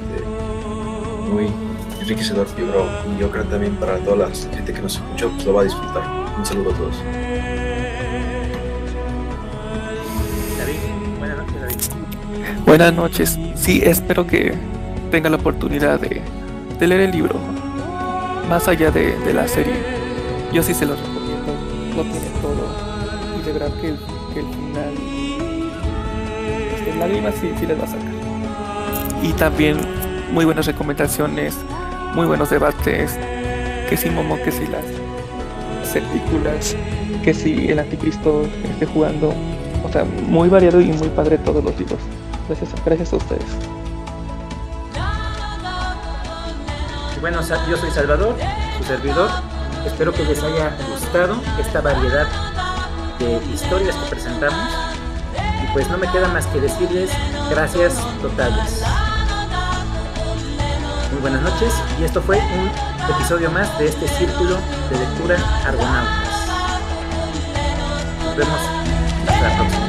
[1.33, 1.49] muy
[2.01, 3.19] enriquecedor, yo creo.
[3.19, 6.03] Yo creo también para toda la gente que nos escuchó, pues lo va a disfrutar.
[6.39, 7.64] Un saludo a todos.
[12.77, 13.39] Buenas noches.
[13.55, 14.53] Sí, espero que
[15.13, 16.21] tenga la oportunidad de,
[16.85, 17.39] leer el libro,
[18.49, 19.77] más allá de, de la serie.
[20.53, 21.53] Yo sí se los recomiendo,
[21.97, 22.67] lo tiene todo.
[23.39, 24.95] Y de verdad que, el final
[26.75, 28.09] este, lágrimas sí, sí les va a sacar.
[29.23, 29.77] Y también
[30.33, 31.57] muy buenas recomendaciones
[32.17, 33.17] muy buenos debates
[33.89, 34.85] que si Momo, que si las
[35.93, 36.75] certículas
[37.23, 39.33] que si el anticristo esté jugando
[39.85, 42.01] o sea, muy variado y muy padre todos los libros
[42.49, 43.47] gracias, gracias a ustedes
[47.21, 48.37] bueno, yo soy Salvador,
[48.77, 49.31] su servidor
[49.87, 52.27] Espero que les haya gustado esta variedad
[53.19, 54.69] de historias que presentamos.
[55.63, 57.11] Y pues no me queda más que decirles
[57.51, 58.83] gracias totales.
[61.13, 62.71] Muy buenas noches y esto fue un
[63.15, 64.57] episodio más de este círculo
[64.91, 66.49] de lectura Argonautas.
[68.25, 68.61] Nos vemos
[69.29, 69.84] hasta la próxima.